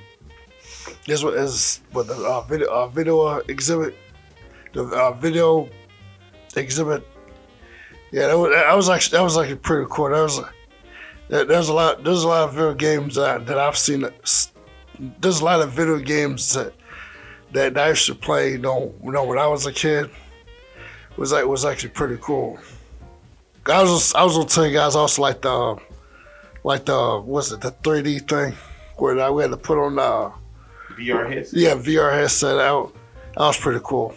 this 1.06 1.18
is 1.18 1.24
what 1.24 1.34
is 1.34 1.80
what 1.92 2.06
the 2.06 2.14
uh, 2.14 2.42
video 2.42 2.70
uh, 2.70 2.88
video 2.88 3.38
exhibit 3.48 3.94
the 4.72 4.84
uh, 4.84 5.12
video 5.12 5.68
exhibit 6.56 7.06
yeah 8.12 8.28
that 8.28 8.38
was, 8.38 8.50
that 8.54 8.74
was 8.76 8.88
actually 8.88 9.18
that 9.18 9.24
was 9.24 9.36
actually 9.36 9.56
pretty 9.56 9.86
cool 9.90 10.10
that 10.10 10.20
was 10.22 10.40
there- 11.28 11.44
there's 11.44 11.68
a 11.68 11.72
lot 11.74 12.04
there's 12.04 12.22
a 12.22 12.28
lot 12.28 12.48
of 12.48 12.54
video 12.54 12.74
games 12.74 13.14
that, 13.16 13.46
that 13.46 13.58
I've 13.58 13.76
seen 13.76 14.00
that- 14.02 14.48
there's 15.20 15.40
a 15.40 15.44
lot 15.44 15.60
of 15.60 15.72
video 15.72 15.98
games 15.98 16.52
that 16.54 16.72
that 17.54 17.78
I 17.78 17.90
used 17.90 18.06
to 18.06 18.14
play, 18.14 18.52
you 18.52 18.58
know, 18.58 18.92
you 19.02 19.12
know, 19.12 19.24
when 19.24 19.38
I 19.38 19.46
was 19.46 19.64
a 19.66 19.72
kid, 19.72 20.10
was 21.16 21.32
like 21.32 21.46
was 21.46 21.64
actually 21.64 21.90
pretty 21.90 22.18
cool. 22.20 22.58
I 23.66 23.80
was 23.80 23.90
just, 23.90 24.16
I 24.16 24.24
was 24.24 24.36
gonna 24.36 24.48
tell 24.48 24.66
you 24.66 24.74
guys 24.74 24.94
also 24.94 25.22
like 25.22 25.40
the 25.40 25.78
like 26.64 26.84
the 26.84 27.20
what's 27.20 27.52
it 27.52 27.60
the 27.60 27.70
3D 27.70 28.28
thing 28.28 28.54
where 28.96 29.14
that 29.14 29.32
we 29.32 29.42
had 29.42 29.50
to 29.50 29.56
put 29.56 29.78
on 29.78 29.96
the 29.96 30.32
VR 30.96 31.32
headset. 31.32 31.58
yeah 31.58 31.74
VR 31.74 32.12
headset 32.12 32.58
out. 32.58 32.94
That 33.36 33.46
was 33.46 33.58
pretty 33.58 33.80
cool. 33.82 34.14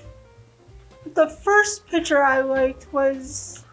The 1.13 1.29
first 1.29 1.87
picture 1.87 2.21
I 2.21 2.41
liked 2.41 2.91
was 2.91 3.63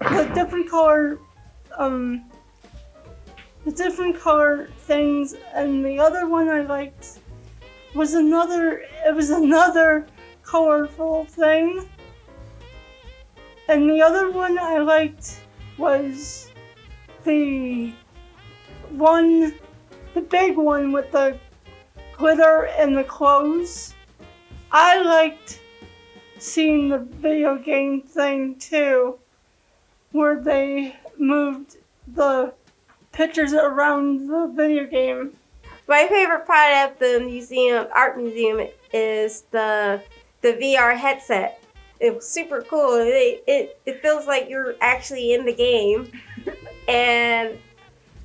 the 0.00 0.30
different 0.34 0.70
color, 0.70 1.18
um, 1.76 2.24
the 3.64 3.72
different 3.72 4.18
color 4.18 4.68
things, 4.78 5.34
and 5.54 5.84
the 5.84 5.98
other 5.98 6.28
one 6.28 6.48
I 6.48 6.60
liked 6.60 7.19
was 7.94 8.14
another. 8.14 8.84
It 9.06 9.14
was 9.14 9.30
another 9.30 10.06
colorful 10.42 11.24
thing, 11.26 11.88
and 13.68 13.88
the 13.88 14.02
other 14.02 14.30
one 14.30 14.58
I 14.58 14.78
liked 14.78 15.40
was 15.78 16.50
the 17.24 17.92
one, 18.90 19.54
the 20.14 20.20
big 20.20 20.56
one 20.56 20.92
with 20.92 21.10
the 21.12 21.38
glitter 22.16 22.66
and 22.78 22.96
the 22.96 23.04
clothes. 23.04 23.94
I 24.72 25.00
liked 25.00 25.60
seeing 26.38 26.88
the 26.88 26.98
video 26.98 27.56
game 27.56 28.02
thing 28.02 28.56
too, 28.56 29.18
where 30.12 30.40
they 30.40 30.96
moved 31.18 31.76
the 32.08 32.52
pictures 33.12 33.52
around 33.52 34.28
the 34.28 34.50
video 34.54 34.86
game. 34.86 35.36
My 35.90 36.06
favorite 36.06 36.46
part 36.46 36.88
of 36.88 36.98
the 37.00 37.18
museum, 37.18 37.88
art 37.92 38.16
museum, 38.16 38.64
is 38.92 39.42
the 39.50 40.00
the 40.40 40.52
VR 40.52 40.96
headset. 40.96 41.64
It 41.98 42.14
was 42.14 42.28
super 42.28 42.62
cool. 42.62 42.94
It, 42.94 43.42
it, 43.48 43.80
it 43.84 44.00
feels 44.00 44.24
like 44.28 44.48
you're 44.48 44.76
actually 44.80 45.32
in 45.32 45.44
the 45.44 45.52
game. 45.52 46.12
and 46.88 47.58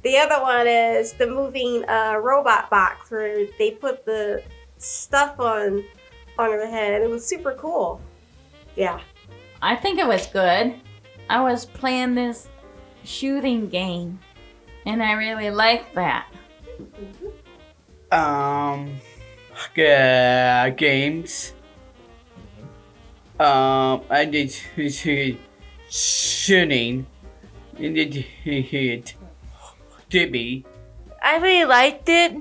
the 0.03 0.15
other 0.15 0.43
one 0.43 0.67
is 0.67 1.13
the 1.13 1.25
moving 1.25 1.83
uh, 1.89 2.19
robot 2.21 2.69
box 2.69 3.09
where 3.09 3.47
they 3.57 3.71
put 3.71 4.05
the 4.05 4.43
stuff 4.77 5.39
on 5.39 5.83
on 6.37 6.51
her 6.51 6.67
head. 6.67 7.01
It 7.01 7.09
was 7.09 7.25
super 7.25 7.53
cool. 7.53 7.99
Yeah. 8.75 9.01
I 9.63 9.75
think 9.75 9.97
it 9.97 10.05
was 10.05 10.27
good. 10.27 10.75
I 11.31 11.41
was 11.41 11.65
playing 11.65 12.13
this 12.13 12.47
shooting 13.03 13.69
game, 13.69 14.19
and 14.85 15.01
I 15.01 15.13
really 15.13 15.49
liked 15.49 15.95
that. 15.95 16.27
Um, 18.15 18.95
uh, 19.77 20.69
games. 20.69 21.51
Um, 23.37 24.03
I 24.09 24.23
did 24.23 24.55
shooting. 25.89 27.07
And 27.77 27.95
did 27.95 28.13
hit 28.13 29.15
Dibby. 30.09 30.63
I 31.21 31.37
really 31.39 31.65
liked 31.65 32.07
it. 32.07 32.37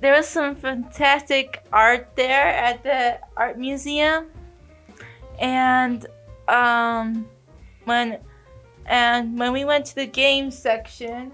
There 0.00 0.12
was 0.12 0.26
some 0.26 0.56
fantastic 0.56 1.62
art 1.72 2.08
there 2.16 2.48
at 2.48 2.82
the 2.82 3.20
art 3.36 3.56
museum, 3.56 4.26
and 5.38 6.04
um, 6.48 7.28
when 7.84 8.18
and 8.86 9.38
when 9.38 9.52
we 9.52 9.64
went 9.64 9.86
to 9.86 9.94
the 9.94 10.06
game 10.06 10.50
section, 10.50 11.30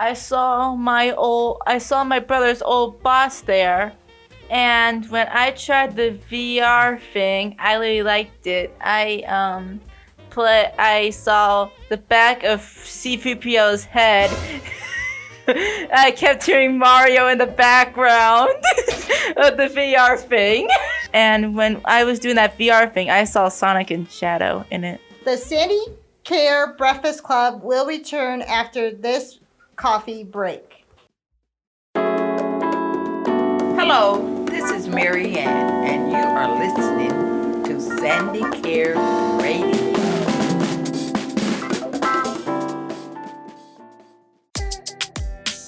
I 0.00 0.14
saw 0.14 0.76
my 0.76 1.12
old 1.12 1.60
I 1.66 1.78
saw 1.78 2.04
my 2.04 2.20
brother's 2.20 2.62
old 2.62 3.02
boss 3.02 3.40
there, 3.40 3.92
and 4.48 5.08
when 5.10 5.26
I 5.28 5.50
tried 5.50 5.96
the 5.96 6.18
VR 6.30 7.00
thing, 7.12 7.56
I 7.58 7.74
really 7.74 8.02
liked 8.02 8.46
it. 8.46 8.74
I 8.80 9.22
um 9.22 9.80
play 10.30 10.72
I 10.78 11.10
saw 11.10 11.70
the 11.88 11.96
back 11.96 12.44
of 12.44 12.60
C3PO's 12.60 13.84
head. 13.84 14.30
I 15.92 16.10
kept 16.12 16.44
hearing 16.44 16.78
Mario 16.78 17.28
in 17.28 17.38
the 17.38 17.46
background 17.46 18.50
of 19.36 19.56
the 19.56 19.70
VR 19.74 20.18
thing. 20.18 20.68
And 21.14 21.56
when 21.56 21.80
I 21.86 22.04
was 22.04 22.18
doing 22.18 22.34
that 22.34 22.58
VR 22.58 22.92
thing, 22.92 23.08
I 23.08 23.24
saw 23.24 23.48
Sonic 23.48 23.90
and 23.90 24.10
Shadow 24.10 24.66
in 24.70 24.84
it. 24.84 25.00
The 25.24 25.38
Sandy 25.38 25.82
Care 26.22 26.74
Breakfast 26.74 27.22
Club 27.22 27.62
will 27.62 27.86
return 27.86 28.42
after 28.42 28.90
this 28.90 29.38
coffee 29.78 30.24
break. 30.24 30.84
Hello, 33.78 34.44
this 34.46 34.70
is 34.72 34.88
Mary 34.88 35.36
Ann, 35.38 35.84
and 35.84 36.10
you 36.10 36.18
are 36.18 36.58
listening 36.58 37.62
to 37.62 37.80
Sandy 37.80 38.40
Care 38.60 38.96
Radio. 39.40 39.94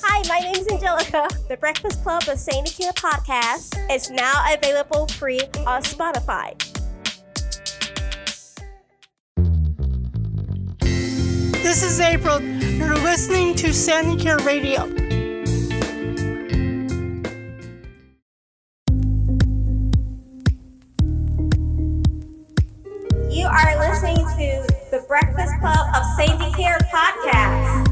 Hi, 0.02 0.22
my 0.28 0.40
name 0.40 0.56
is 0.56 0.66
Angelica. 0.68 1.28
The 1.48 1.56
Breakfast 1.56 2.02
Club 2.02 2.24
of 2.26 2.36
Sandy 2.40 2.70
Care 2.70 2.92
podcast 2.92 3.78
is 3.94 4.10
now 4.10 4.44
available 4.52 5.06
free 5.06 5.40
on 5.68 5.82
Spotify. 5.84 6.69
This 11.70 11.84
is 11.84 12.00
April. 12.00 12.42
You're 12.42 12.96
listening 12.96 13.54
to 13.54 13.72
Sandy 13.72 14.20
Care 14.20 14.38
Radio. 14.38 14.86
You 23.30 23.46
are 23.46 23.78
listening 23.78 24.16
to 24.16 24.66
the 24.90 25.04
Breakfast 25.06 25.52
Club 25.60 25.86
of 25.94 26.02
Sandy 26.16 26.50
Care 26.60 26.78
podcast. 26.92 27.86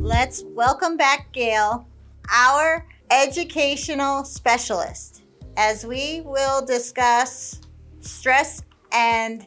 Let's 0.00 0.42
welcome 0.54 0.96
back 0.96 1.30
Gail, 1.34 1.86
our 2.32 2.86
educational 3.10 4.24
specialist, 4.24 5.22
as 5.56 5.86
we 5.86 6.22
will 6.24 6.64
discuss 6.64 7.60
stress 8.00 8.62
and 8.92 9.46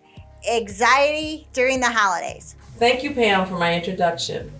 anxiety 0.52 1.48
during 1.54 1.80
the 1.80 1.90
holidays. 1.90 2.56
Thank 2.78 3.04
you, 3.04 3.14
Pam, 3.14 3.46
for 3.46 3.58
my 3.58 3.76
introduction. 3.76 4.52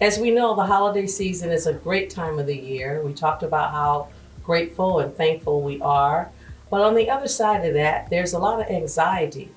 As 0.00 0.18
we 0.18 0.30
know, 0.30 0.54
the 0.54 0.64
holiday 0.64 1.06
season 1.06 1.50
is 1.50 1.66
a 1.66 1.74
great 1.74 2.08
time 2.08 2.38
of 2.38 2.46
the 2.46 2.56
year. 2.56 3.02
We 3.04 3.12
talked 3.12 3.42
about 3.42 3.72
how 3.72 4.08
grateful 4.42 5.00
and 5.00 5.14
thankful 5.14 5.60
we 5.60 5.80
are. 5.80 6.30
But 6.70 6.82
on 6.82 6.94
the 6.94 7.10
other 7.10 7.28
side 7.28 7.66
of 7.66 7.74
that, 7.74 8.08
there's 8.08 8.32
a 8.32 8.38
lot 8.38 8.60
of 8.60 8.68
anxiety 8.68 9.50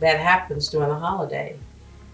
that 0.00 0.18
happens 0.20 0.68
during 0.68 0.88
the 0.88 0.94
holiday. 0.94 1.56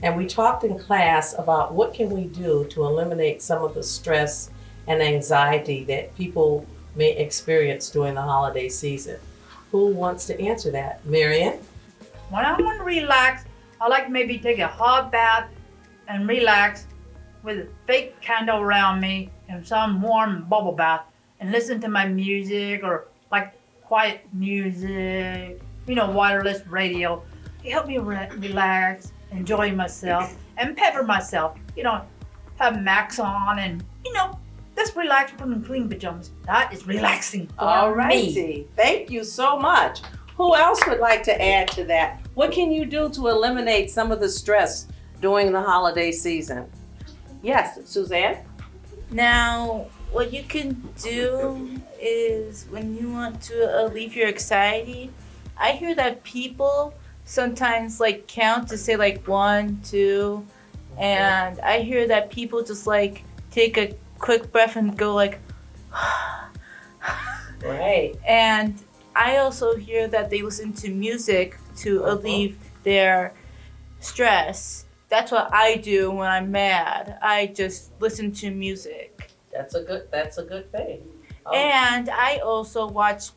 And 0.03 0.17
we 0.17 0.27
talked 0.27 0.65
in 0.65 0.79
class 0.79 1.35
about 1.39 1.75
what 1.75 1.93
can 1.93 2.11
we 2.11 2.25
do 2.25 2.67
to 2.71 2.85
eliminate 2.85 3.43
some 3.43 3.63
of 3.63 3.75
the 3.75 3.83
stress 3.83 4.51
and 4.91 5.01
anxiety 5.01 5.85
that 5.85 6.13
people 6.17 6.67
may 6.97 7.17
experience 7.17 7.91
during 7.91 8.15
the 8.15 8.23
holiday 8.23 8.69
season. 8.69 9.19
Who 9.71 9.87
wants 9.87 10.27
to 10.27 10.41
answer 10.41 10.73
that? 10.73 11.07
Marion? 11.07 11.61
When 12.31 12.45
I 12.45 12.61
want 12.61 12.79
to 12.79 12.85
relax, 12.85 13.45
I 13.81 13.87
like 13.87 14.07
to 14.07 14.11
maybe 14.11 14.37
take 14.39 14.59
a 14.59 14.67
hot 14.67 15.13
bath 15.13 15.49
and 16.09 16.29
relax 16.29 16.87
with 17.45 17.59
a 17.59 17.69
fake 17.87 18.21
candle 18.21 18.59
around 18.59 19.01
me 19.01 19.31
and 19.49 19.65
some 19.65 20.03
warm 20.03 20.45
bubble 20.49 20.73
bath 20.73 21.03
and 21.39 21.53
listen 21.53 21.81
to 21.83 21.89
my 21.89 22.09
music 22.09 22.83
or 22.83 23.07
like 23.31 23.55
quiet 23.85 24.23
music, 24.33 25.63
you 25.87 25.95
know, 25.95 26.11
wireless 26.11 26.67
radio. 26.67 27.23
It 27.63 27.71
helps 27.71 27.87
me 27.87 27.99
re- 27.99 28.29
relax, 28.39 29.13
enjoy 29.31 29.71
myself, 29.71 30.37
and 30.57 30.77
pepper 30.77 31.05
myself. 31.05 31.57
You 31.77 31.85
know, 31.85 32.03
have 32.59 32.83
Max 32.83 33.21
on 33.21 33.61
and, 33.61 33.85
you 34.05 34.13
know, 34.13 34.37
just 34.81 34.97
relax, 34.97 35.33
put 35.33 35.49
in 35.49 35.63
clean 35.63 35.89
pajamas. 35.89 36.31
That 36.47 36.73
is 36.73 36.87
relaxing 36.87 37.47
for 37.49 37.65
All 37.65 37.91
me. 37.91 37.97
righty. 37.97 38.67
Thank 38.77 39.11
you 39.11 39.25
so 39.25 39.59
much. 39.59 40.01
Who 40.37 40.57
else 40.57 40.81
would 40.87 41.01
like 41.01 41.23
to 41.25 41.43
add 41.43 41.69
to 41.73 41.85
that? 41.85 42.21
What 42.35 42.51
can 42.51 42.73
you 42.73 42.87
do 42.87 43.11
to 43.11 43.29
eliminate 43.29 43.91
some 43.91 44.11
of 44.11 44.21
the 44.21 44.29
stress 44.29 44.89
during 45.21 45.53
the 45.53 45.61
holiday 45.61 46.13
season? 46.13 46.71
Yes, 47.43 47.79
Suzanne? 47.85 48.39
Now, 49.11 49.87
what 50.13 50.33
you 50.33 50.45
can 50.45 50.89
do 51.03 51.71
is 52.01 52.67
when 52.71 52.97
you 52.97 53.11
want 53.11 53.43
to 53.43 53.57
uh, 53.69 53.87
alleviate 53.87 54.17
your 54.17 54.29
anxiety, 54.29 55.11
I 55.59 55.73
hear 55.73 55.95
that 55.95 56.23
people 56.25 56.95
sometimes 57.27 58.01
like 58.01 58.27
count 58.27 58.69
to 58.69 58.79
say 58.79 58.97
like 58.97 59.27
one, 59.29 59.81
two, 59.85 60.47
and 60.97 61.61
I 61.61 61.81
hear 61.81 62.09
that 62.09 62.31
people 62.31 62.65
just 62.65 62.87
like 62.87 63.25
take 63.51 63.77
a 63.77 63.95
quick 64.21 64.53
breath 64.53 64.77
and 64.77 64.97
go 64.97 65.15
like, 65.15 65.41
Right. 67.65 68.15
and 68.27 68.81
I 69.17 69.39
also 69.39 69.77
hear 69.77 70.07
that 70.09 70.31
they 70.31 70.43
listen 70.43 70.73
to 70.75 70.91
music 70.91 71.59
to 71.79 72.05
uh-huh. 72.05 72.15
alleviate 72.15 72.57
their 72.85 73.35
stress. 73.99 74.87
That's 75.09 75.33
what 75.33 75.53
I 75.53 75.77
do 75.77 76.11
when 76.13 76.31
I'm 76.31 76.53
mad. 76.53 77.19
I 77.21 77.47
just 77.47 77.91
listen 78.01 78.33
to 78.35 78.51
music. 78.51 79.33
That's 79.53 79.75
a 79.75 79.83
good 79.83 80.09
that's 80.13 80.39
a 80.39 80.45
good 80.45 80.71
thing. 80.71 81.03
Oh. 81.45 81.53
And 81.53 82.09
I 82.09 82.37
also 82.39 82.87
watch 82.87 83.31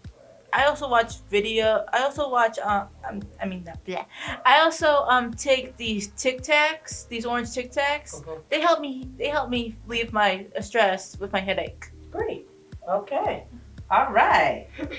I 0.53 0.65
also 0.65 0.87
watch 0.87 1.21
video. 1.29 1.83
I 1.91 2.03
also 2.03 2.29
watch 2.29 2.59
uh, 2.59 2.85
um, 3.09 3.21
I 3.41 3.45
mean 3.45 3.63
not 3.63 3.83
blah. 3.85 4.05
I 4.45 4.59
also 4.59 5.05
um 5.07 5.33
take 5.33 5.75
these 5.77 6.09
Tic 6.09 6.43
Tacs, 6.43 7.07
these 7.07 7.25
orange 7.25 7.51
Tic 7.53 7.71
Tacs. 7.71 8.23
They 8.49 8.61
help 8.61 8.79
me 8.79 9.09
they 9.17 9.27
help 9.29 9.49
me 9.49 9.75
leave 9.87 10.13
my 10.13 10.45
uh, 10.55 10.61
stress 10.61 11.17
with 11.19 11.33
my 11.33 11.39
headache. 11.39 11.91
Great. 12.11 12.47
Okay. 12.87 13.45
All 13.89 14.11
right. 14.11 14.67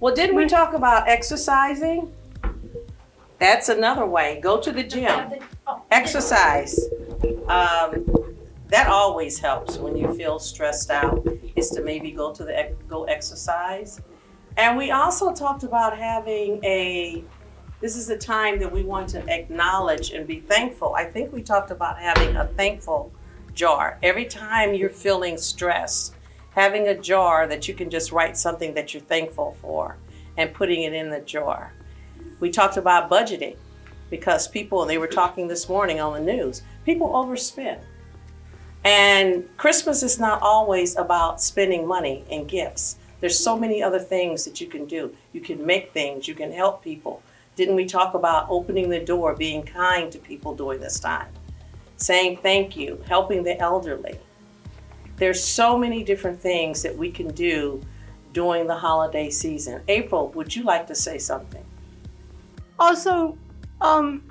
Well, 0.00 0.14
didn't 0.14 0.36
we 0.36 0.46
talk 0.46 0.74
about 0.74 1.08
exercising? 1.08 2.12
That's 3.40 3.68
another 3.68 4.06
way. 4.06 4.38
Go 4.40 4.60
to 4.60 4.70
the 4.70 4.84
gym. 4.84 5.32
Exercise. 5.90 6.78
Um, 7.48 8.06
that 8.68 8.86
always 8.86 9.40
helps 9.40 9.76
when 9.76 9.96
you 9.96 10.14
feel 10.14 10.38
stressed 10.38 10.90
out. 10.92 11.26
Is 11.56 11.70
to 11.70 11.82
maybe 11.82 12.12
go 12.12 12.32
to 12.32 12.44
the 12.44 12.56
ex- 12.56 12.76
go 12.88 13.06
exercise. 13.06 14.00
And 14.58 14.76
we 14.76 14.90
also 14.90 15.32
talked 15.32 15.62
about 15.62 15.96
having 15.96 16.62
a. 16.64 17.24
This 17.80 17.96
is 17.96 18.10
a 18.10 18.18
time 18.18 18.58
that 18.58 18.72
we 18.72 18.82
want 18.82 19.08
to 19.10 19.24
acknowledge 19.28 20.10
and 20.10 20.26
be 20.26 20.40
thankful. 20.40 20.96
I 20.96 21.04
think 21.04 21.32
we 21.32 21.42
talked 21.42 21.70
about 21.70 21.96
having 21.96 22.34
a 22.34 22.44
thankful 22.44 23.12
jar. 23.54 23.98
Every 24.02 24.24
time 24.24 24.74
you're 24.74 24.90
feeling 24.90 25.38
stressed, 25.38 26.16
having 26.56 26.88
a 26.88 26.98
jar 26.98 27.46
that 27.46 27.68
you 27.68 27.74
can 27.74 27.88
just 27.88 28.10
write 28.10 28.36
something 28.36 28.74
that 28.74 28.92
you're 28.92 29.00
thankful 29.00 29.56
for 29.62 29.96
and 30.36 30.52
putting 30.52 30.82
it 30.82 30.92
in 30.92 31.08
the 31.08 31.20
jar. 31.20 31.72
We 32.40 32.50
talked 32.50 32.76
about 32.76 33.08
budgeting 33.08 33.56
because 34.10 34.48
people, 34.48 34.84
they 34.84 34.98
were 34.98 35.06
talking 35.06 35.46
this 35.46 35.68
morning 35.68 36.00
on 36.00 36.14
the 36.14 36.32
news, 36.32 36.62
people 36.84 37.10
overspend. 37.10 37.78
And 38.82 39.48
Christmas 39.56 40.02
is 40.02 40.18
not 40.18 40.42
always 40.42 40.96
about 40.96 41.40
spending 41.40 41.86
money 41.86 42.24
and 42.28 42.48
gifts. 42.48 42.96
There's 43.20 43.38
so 43.38 43.58
many 43.58 43.82
other 43.82 43.98
things 43.98 44.44
that 44.44 44.60
you 44.60 44.66
can 44.68 44.86
do. 44.86 45.14
You 45.32 45.40
can 45.40 45.64
make 45.64 45.92
things, 45.92 46.28
you 46.28 46.34
can 46.34 46.52
help 46.52 46.82
people. 46.82 47.22
Didn't 47.56 47.74
we 47.74 47.86
talk 47.86 48.14
about 48.14 48.46
opening 48.48 48.88
the 48.88 49.00
door, 49.00 49.34
being 49.34 49.64
kind 49.64 50.12
to 50.12 50.18
people 50.18 50.54
during 50.54 50.80
this 50.80 51.00
time? 51.00 51.28
Saying 51.96 52.38
thank 52.38 52.76
you, 52.76 53.02
helping 53.08 53.42
the 53.42 53.58
elderly. 53.60 54.18
There's 55.16 55.42
so 55.42 55.76
many 55.76 56.04
different 56.04 56.40
things 56.40 56.82
that 56.82 56.96
we 56.96 57.10
can 57.10 57.28
do 57.34 57.82
during 58.32 58.68
the 58.68 58.76
holiday 58.76 59.30
season. 59.30 59.82
April, 59.88 60.28
would 60.30 60.54
you 60.54 60.62
like 60.62 60.86
to 60.86 60.94
say 60.94 61.18
something? 61.18 61.64
Also, 62.78 63.36
um, 63.80 64.22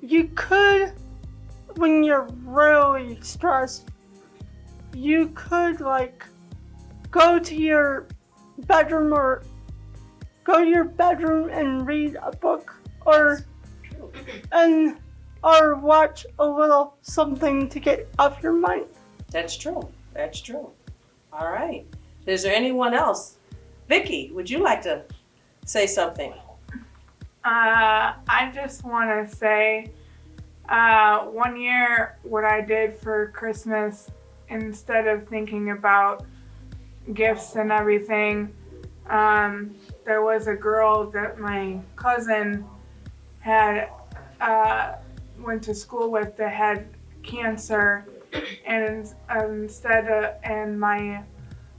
you 0.00 0.30
could, 0.36 0.92
when 1.76 2.04
you're 2.04 2.28
really 2.44 3.18
stressed, 3.22 3.88
you 4.94 5.32
could 5.34 5.80
like 5.80 6.24
go 7.14 7.38
to 7.38 7.54
your 7.54 8.08
bedroom 8.66 9.14
or 9.14 9.44
go 10.42 10.64
to 10.64 10.68
your 10.68 10.82
bedroom 10.82 11.48
and 11.48 11.86
read 11.86 12.16
a 12.20 12.34
book 12.36 12.74
or 13.06 13.46
and 14.50 14.98
or 15.44 15.76
watch 15.76 16.26
a 16.40 16.46
little 16.46 16.96
something 17.02 17.68
to 17.68 17.78
get 17.78 18.08
off 18.18 18.42
your 18.42 18.52
mind. 18.52 18.86
That's 19.30 19.56
true. 19.56 19.88
That's 20.12 20.40
true. 20.40 20.70
All 21.32 21.52
right. 21.52 21.86
Is 22.26 22.42
there 22.42 22.54
anyone 22.54 22.94
else? 22.94 23.38
Vicky, 23.88 24.32
would 24.34 24.50
you 24.50 24.58
like 24.58 24.82
to 24.82 25.04
say 25.66 25.86
something? 25.86 26.32
Uh, 27.44 28.14
I 28.26 28.50
just 28.52 28.84
want 28.84 29.10
to 29.10 29.36
say, 29.36 29.92
uh, 30.68 31.26
one 31.26 31.60
year, 31.60 32.18
what 32.22 32.44
I 32.44 32.60
did 32.62 32.96
for 32.96 33.30
Christmas, 33.34 34.10
instead 34.48 35.06
of 35.06 35.28
thinking 35.28 35.70
about 35.70 36.24
gifts 37.12 37.56
and 37.56 37.70
everything, 37.70 38.54
um, 39.08 39.74
there 40.04 40.22
was 40.22 40.46
a 40.46 40.54
girl 40.54 41.10
that 41.10 41.38
my 41.38 41.78
cousin 41.96 42.64
had 43.40 43.90
uh, 44.40 44.94
went 45.38 45.62
to 45.64 45.74
school 45.74 46.10
with 46.10 46.36
that 46.38 46.52
had 46.52 46.88
cancer, 47.22 48.06
and 48.66 49.06
instead 49.30 50.08
of, 50.08 50.34
and 50.42 50.78
my 50.80 51.22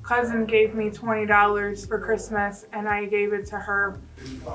cousin 0.05 0.45
gave 0.45 0.75
me 0.75 0.89
$20 0.89 1.87
for 1.87 1.99
Christmas 1.99 2.67
and 2.71 2.87
I 2.87 3.05
gave 3.05 3.33
it 3.33 3.47
to 3.47 3.57
her 3.57 3.99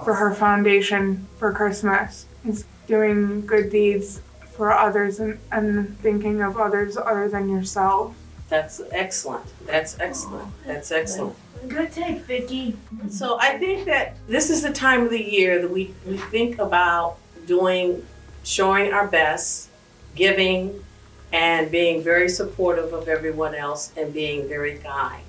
for 0.04 0.14
her 0.14 0.32
foundation 0.32 1.26
for 1.38 1.52
Christmas. 1.52 2.26
It's 2.44 2.64
doing 2.86 3.44
good 3.46 3.70
deeds 3.70 4.20
for 4.52 4.72
others 4.72 5.18
and, 5.18 5.38
and 5.50 5.98
thinking 5.98 6.40
of 6.40 6.56
others 6.56 6.96
other 6.96 7.28
than 7.28 7.48
yourself. 7.48 8.14
That's 8.50 8.82
excellent. 8.90 9.46
That's 9.64 9.98
excellent. 10.00 10.52
That's 10.66 10.90
excellent. 10.90 11.36
Good 11.68 11.92
take, 11.92 12.22
Vicki. 12.22 12.76
So 13.08 13.38
I 13.38 13.56
think 13.58 13.86
that 13.86 14.16
this 14.26 14.50
is 14.50 14.62
the 14.62 14.72
time 14.72 15.02
of 15.02 15.10
the 15.10 15.22
year 15.22 15.62
that 15.62 15.70
we, 15.70 15.94
we 16.04 16.16
think 16.16 16.58
about 16.58 17.18
doing, 17.46 18.04
showing 18.42 18.92
our 18.92 19.06
best, 19.06 19.70
giving, 20.16 20.84
and 21.32 21.70
being 21.70 22.02
very 22.02 22.28
supportive 22.28 22.92
of 22.92 23.06
everyone 23.08 23.54
else 23.54 23.92
and 23.96 24.12
being 24.12 24.48
very 24.48 24.78
kind. 24.78 25.22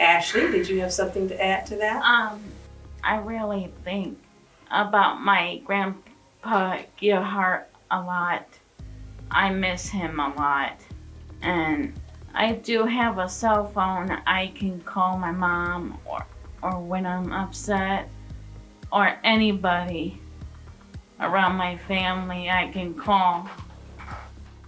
Ashley, 0.00 0.50
did 0.50 0.68
you 0.68 0.80
have 0.80 0.92
something 0.92 1.28
to 1.28 1.40
add 1.40 1.66
to 1.66 1.76
that? 1.76 2.02
Um, 2.02 2.42
I 3.04 3.18
really 3.18 3.72
think 3.84 4.18
about 4.72 5.20
my 5.20 5.60
grandpa 5.64 6.82
Gerhard 7.00 7.66
a 7.92 8.00
lot. 8.00 8.46
I 9.30 9.50
miss 9.50 9.88
him 9.88 10.18
a 10.18 10.34
lot. 10.34 10.80
And 11.42 11.94
I 12.34 12.52
do 12.52 12.84
have 12.84 13.18
a 13.18 13.28
cell 13.28 13.68
phone. 13.68 14.10
I 14.26 14.52
can 14.54 14.80
call 14.80 15.18
my 15.18 15.32
mom 15.32 15.98
or, 16.04 16.24
or 16.62 16.80
when 16.80 17.06
I'm 17.06 17.32
upset 17.32 18.08
or 18.92 19.18
anybody 19.24 20.20
around 21.20 21.56
my 21.56 21.76
family 21.76 22.48
I 22.48 22.68
can 22.68 22.94
call. 22.94 23.48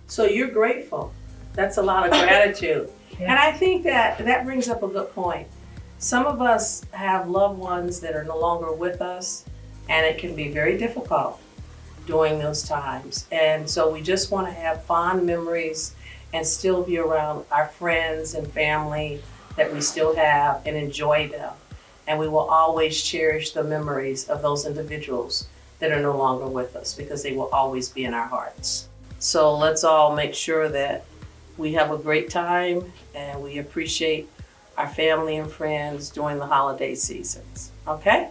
So 0.06 0.24
you're 0.24 0.50
grateful. 0.50 1.12
That's 1.54 1.78
a 1.78 1.82
lot 1.82 2.04
of 2.04 2.10
gratitude. 2.10 2.90
And 3.20 3.38
I 3.38 3.52
think 3.52 3.84
that 3.84 4.18
that 4.24 4.44
brings 4.44 4.68
up 4.68 4.82
a 4.82 4.88
good 4.88 5.14
point. 5.14 5.46
Some 5.98 6.26
of 6.26 6.40
us 6.40 6.84
have 6.90 7.28
loved 7.28 7.58
ones 7.58 8.00
that 8.00 8.16
are 8.16 8.24
no 8.24 8.36
longer 8.36 8.72
with 8.72 9.00
us, 9.00 9.44
and 9.88 10.04
it 10.04 10.18
can 10.18 10.34
be 10.34 10.50
very 10.50 10.76
difficult 10.76 11.40
during 12.06 12.38
those 12.38 12.64
times. 12.64 13.28
And 13.30 13.68
so 13.68 13.88
we 13.92 14.00
just 14.02 14.32
want 14.32 14.48
to 14.48 14.52
have 14.52 14.82
fond 14.84 15.24
memories 15.24 15.94
and 16.32 16.46
still 16.46 16.82
be 16.82 16.98
around 16.98 17.44
our 17.50 17.66
friends 17.66 18.34
and 18.34 18.50
family 18.52 19.22
that 19.56 19.72
we 19.72 19.80
still 19.80 20.14
have 20.16 20.62
and 20.66 20.76
enjoy 20.76 21.28
them. 21.28 21.52
And 22.06 22.18
we 22.18 22.28
will 22.28 22.50
always 22.50 23.00
cherish 23.02 23.52
the 23.52 23.62
memories 23.62 24.28
of 24.28 24.42
those 24.42 24.66
individuals 24.66 25.46
that 25.78 25.92
are 25.92 26.00
no 26.00 26.16
longer 26.16 26.46
with 26.46 26.74
us 26.76 26.94
because 26.94 27.22
they 27.22 27.32
will 27.32 27.48
always 27.52 27.88
be 27.88 28.04
in 28.04 28.14
our 28.14 28.26
hearts. 28.26 28.88
So 29.18 29.56
let's 29.56 29.84
all 29.84 30.14
make 30.14 30.34
sure 30.34 30.68
that 30.68 31.04
we 31.58 31.72
have 31.74 31.90
a 31.90 31.98
great 31.98 32.30
time 32.30 32.92
and 33.14 33.42
we 33.42 33.58
appreciate 33.58 34.28
our 34.78 34.88
family 34.88 35.36
and 35.36 35.50
friends 35.50 36.10
during 36.10 36.38
the 36.38 36.46
holiday 36.46 36.94
seasons. 36.94 37.70
Okay? 37.86 38.30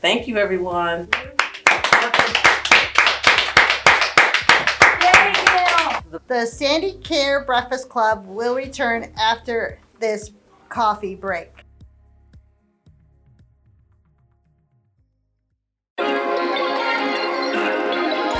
Thank 0.00 0.26
you, 0.26 0.36
everyone. 0.38 1.08
The 6.28 6.46
Sandy 6.46 6.92
Care 6.98 7.44
Breakfast 7.44 7.88
Club 7.88 8.26
will 8.26 8.54
return 8.54 9.12
after 9.18 9.80
this 9.98 10.30
coffee 10.68 11.16
break. 11.16 11.50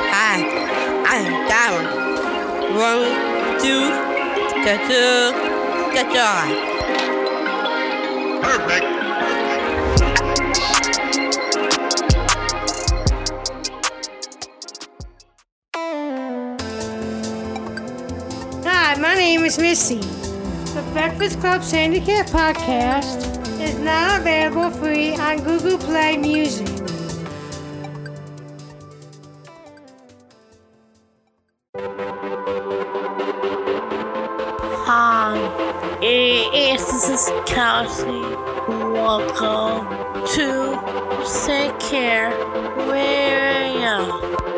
Hi, 0.08 0.44
I'm 1.06 1.26
Darren. 1.50 1.86
One, 2.76 3.02
two, 3.60 3.90
get 4.64 4.80
two, 4.86 5.32
get 5.92 6.06
on. 6.16 6.48
Perfect. 8.42 8.95
Is 19.46 19.58
Missy. 19.60 20.00
The 20.74 20.82
Breakfast 20.92 21.38
Club 21.38 21.62
Syndicate 21.62 22.26
podcast 22.26 23.60
is 23.60 23.78
now 23.78 24.18
available 24.18 24.70
free 24.70 25.14
on 25.14 25.36
Google 25.44 25.78
Play 25.78 26.16
Music. 26.16 26.66
Hi, 34.88 35.38
this 36.00 37.08
is 37.08 37.30
Kelsey. 37.46 38.04
Welcome 38.68 39.86
to 40.34 40.76
Take 41.46 41.78
Care 41.78 42.30
Radio. 42.88 44.55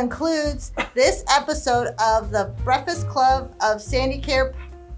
Concludes 0.00 0.72
this 0.94 1.24
episode 1.30 1.94
of 2.00 2.32
the 2.32 2.52
Breakfast 2.64 3.06
Club 3.06 3.54
of 3.62 3.80
Sandy 3.80 4.18
Care 4.18 4.52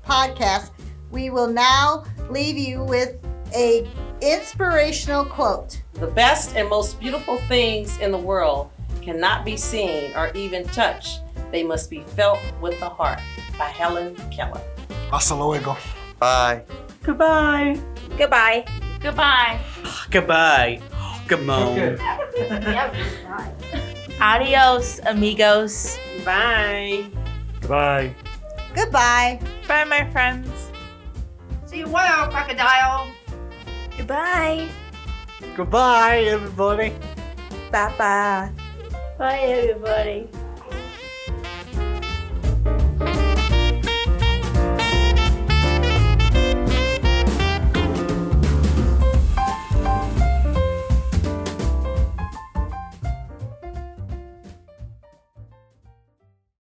podcast. 0.06 0.70
We 1.10 1.28
will 1.28 1.48
now 1.48 2.04
leave 2.30 2.56
you 2.56 2.82
with 2.82 3.16
a 3.54 3.86
inspirational 4.22 5.26
quote. 5.26 5.82
The 5.92 6.06
best 6.06 6.56
and 6.56 6.66
most 6.70 6.98
beautiful 6.98 7.36
things 7.46 7.98
in 7.98 8.10
the 8.10 8.16
world 8.16 8.70
cannot 9.02 9.44
be 9.44 9.58
seen 9.58 10.12
or 10.16 10.30
even 10.34 10.64
touched. 10.68 11.20
They 11.52 11.62
must 11.62 11.90
be 11.90 12.00
felt 12.16 12.40
with 12.62 12.80
the 12.80 12.88
heart. 12.88 13.20
By 13.58 13.66
Helen 13.66 14.16
Keller. 14.30 14.62
Hasta 15.10 15.34
luego. 15.34 15.76
Bye. 16.18 16.62
Goodbye. 17.02 17.78
Goodbye. 18.16 18.64
Goodbye. 19.00 19.60
Goodbye. 20.10 20.80
Come 21.28 21.50
on. 21.50 21.98
Adios, 24.20 25.00
amigos. 25.04 25.98
Bye. 26.24 27.04
Goodbye. 27.60 28.14
Goodbye. 28.74 29.40
Bye, 29.68 29.84
my 29.84 30.08
friends. 30.10 30.48
See 31.66 31.78
you 31.78 31.88
well, 31.88 32.28
crocodile. 32.30 33.08
Goodbye. 33.96 34.68
Goodbye, 35.56 36.20
everybody. 36.28 36.92
Bye 37.70 37.92
bye. 37.98 38.50
Bye, 39.18 39.38
everybody. 39.38 40.28